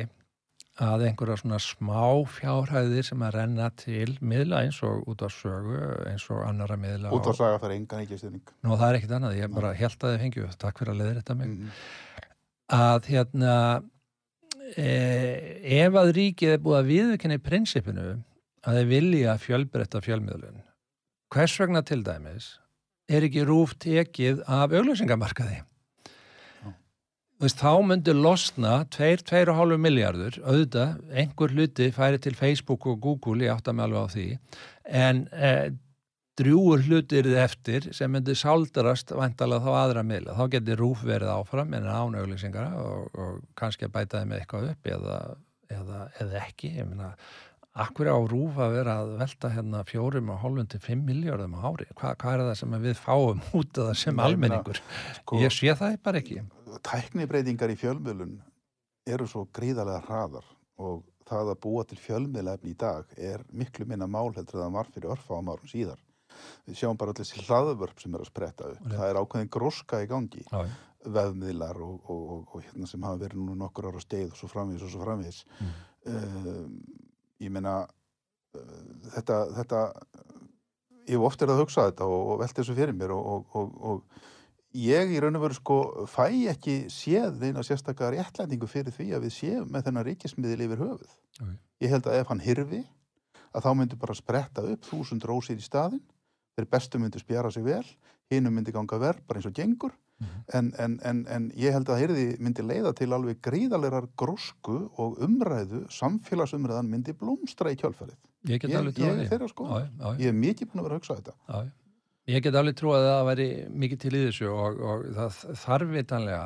[0.82, 5.78] að einhverja svona smá fjárhæðir sem að renna til miðla eins og út á sögu,
[6.10, 7.12] eins og annara miðla.
[7.14, 8.54] Út á saga það er engan ekki stuðning.
[8.66, 11.22] Nú það er ekkit annað, ég bara held að þið fengju, takk fyrir að leiðir
[11.22, 11.48] þetta mig.
[11.48, 12.28] Mm -hmm.
[12.72, 13.56] Að hérna,
[14.80, 14.90] e,
[15.84, 18.08] ef að ríkið er búið að viðkynna í prinsipinu
[18.68, 20.62] að þeir vilja fjölbreytta fjölmiðlun.
[21.32, 22.56] Hvers vegna til dæmis
[23.12, 25.62] er ekki rúf tekið af auglösingamarkaði?
[27.42, 33.56] Veist, þá myndur losna 2-2,5 miljardur, auðvitað, einhver hluti færi til Facebook og Google, ég
[33.56, 34.26] átta mig alveg á því,
[35.02, 35.72] en eh,
[36.38, 40.38] drjúur hlutir eftir sem myndur sáldarast vantalega þá aðra miðla.
[40.38, 44.70] Þá getur rúf verið áfram en án auglösingara og, og kannski að bæta þeim eitthvað
[44.76, 45.18] upp eða,
[45.80, 47.16] eða, eða ekki, ég minna
[47.80, 51.72] Akkur á rúf að vera að velta hérna fjórum og hálfum til fimm miljardum á
[51.72, 51.88] ári?
[51.96, 54.82] Hva, hvað er það sem við fáum út af það sem Nei, almenningur?
[55.22, 56.42] Sko, ég sé það bara ekki.
[56.88, 58.36] Tæknibreitingar í fjölmjölun
[59.08, 60.48] eru svo gríðarlega hraðar
[60.84, 64.90] og það að búa til fjölmjölefni í dag er miklu minna málheldur en það var
[64.92, 66.02] fyrir örfáum árum síðar.
[66.68, 68.84] Við sjáum bara allir þessi hlaðvörp sem er að spretta upp.
[68.88, 70.44] Það er ákveðin gróska í gangi.
[70.48, 70.66] Já,
[71.02, 74.50] veðmiðlar og, og, og, og hérna sem hafa verið nú nokkur ára steið og svo
[74.52, 75.42] framvís og svo framvís.
[75.60, 75.72] Mm.
[76.12, 76.76] Um,
[77.42, 78.84] ég meina uh,
[79.16, 79.82] þetta, þetta
[81.08, 83.74] ég hef oft er að hugsa þetta og, og velta þessu fyrir mér og, og,
[83.82, 85.78] og ég í raun og veru sko
[86.10, 90.84] fæ ekki séð eina sérstaklega réttlæningu fyrir því að við séum með þennan ríkismiðil yfir
[90.86, 91.16] höfuð.
[91.42, 91.58] Okay.
[91.84, 92.82] Ég held að ef hann hyrfi
[93.52, 96.04] að þá myndur bara spretta upp þúsund rósir í staðin,
[96.56, 97.84] þeir bestu myndur spjara sig vel,
[98.32, 99.92] hinnum myndir ganga verð bara eins og gengur.
[100.58, 105.20] En, en, en, en ég held að heyrði myndi leiða til alveg gríðalegar grósku og
[105.26, 108.18] umræðu, samfélagsumræðan myndi blómstra í kjálfærið.
[108.50, 110.16] Ég get alveg trúið því.
[110.22, 111.38] Ég er mikið búin að vera að hugsa þetta.
[111.48, 111.60] Já,
[112.36, 113.48] ég get alveg trúið að það væri
[113.84, 116.44] mikið til í þessu og, og það þarf vitanlega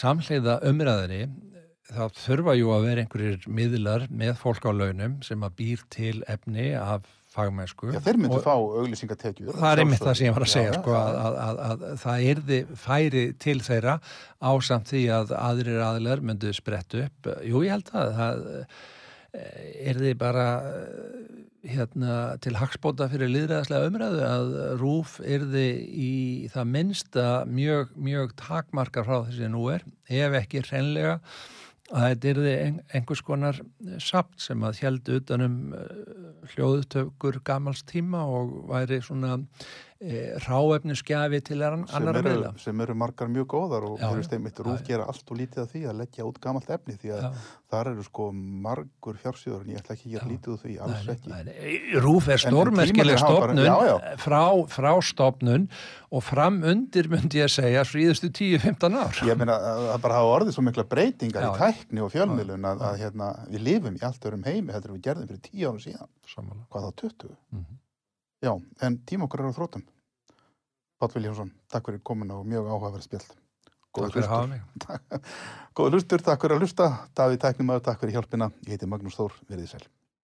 [0.00, 1.22] samleiða umræðinni
[1.90, 6.20] þá þurfa jú að vera einhverjir miðlar með fólk á launum sem að býr til
[6.30, 7.90] efni af fagmennsku.
[7.94, 9.52] Já, þeir myndu fá auglýsingatekjur.
[9.54, 12.00] Það er einmitt það sem ég var að segja, já, sko, að, að, að, að
[12.04, 13.98] það erði færi til þeirra
[14.50, 17.30] ásamt því að aðrir aðlar myndu sprett upp.
[17.46, 18.42] Jú, ég held að það,
[19.34, 21.30] er þið bara eh,
[21.74, 26.12] hérna, til hagspóta fyrir liðræðslega umræðu að rúf er þið í
[26.52, 31.18] það minnsta mjög, mjög takmarkar frá þessi nú er, ef ekki hreinlega
[31.90, 33.60] að þetta er þið einhvers konar
[34.02, 35.56] sapt sem að held utanum
[36.52, 39.40] hljóðutökur gamals tíma og væri svona
[40.00, 42.50] ráefnisgjafi til ann- sem annarra eru, miðla.
[42.60, 46.24] sem eru margar mjög góðar og rúf gera allt og lítið af því að leggja
[46.24, 47.30] út gamalt efni því að Já.
[47.70, 51.06] þar eru sko margur fjársjóður en ég ætla ekki að gera lítið úr því, alls
[51.06, 52.00] Nei, ekki nei, nei.
[52.00, 54.16] Rúf er stórmerkileg stofnun já.
[54.24, 54.42] Frá,
[54.72, 55.68] frá stofnun
[56.10, 59.20] og fram undir myndi ég segja fríðustu 10-15 ár.
[59.28, 59.58] Ég meina
[59.94, 63.30] að bara hafa orðið svo mikla breytingar Já, í tækni og fjölmiðlun að, að hérna,
[63.50, 66.64] við lifum í allt örum heimi heldur við gerðum fyrir tíu árum síðan, Sammála.
[66.72, 67.76] hvað þá 20 Mhm.
[68.40, 69.84] Já, en tíma okkur er á þrótum
[71.00, 73.28] Páll Viljánsson, takk fyrir komin og mjög áhugaverð spjall.
[73.96, 75.22] Takk fyrir að hafa mig.
[75.76, 76.90] Góða hlustur, takk fyrir að hlusta.
[77.16, 78.50] Davíð Tæknimaður, takk fyrir hjálpina.
[78.68, 79.88] Ég heiti Magnús Þór, verið sæl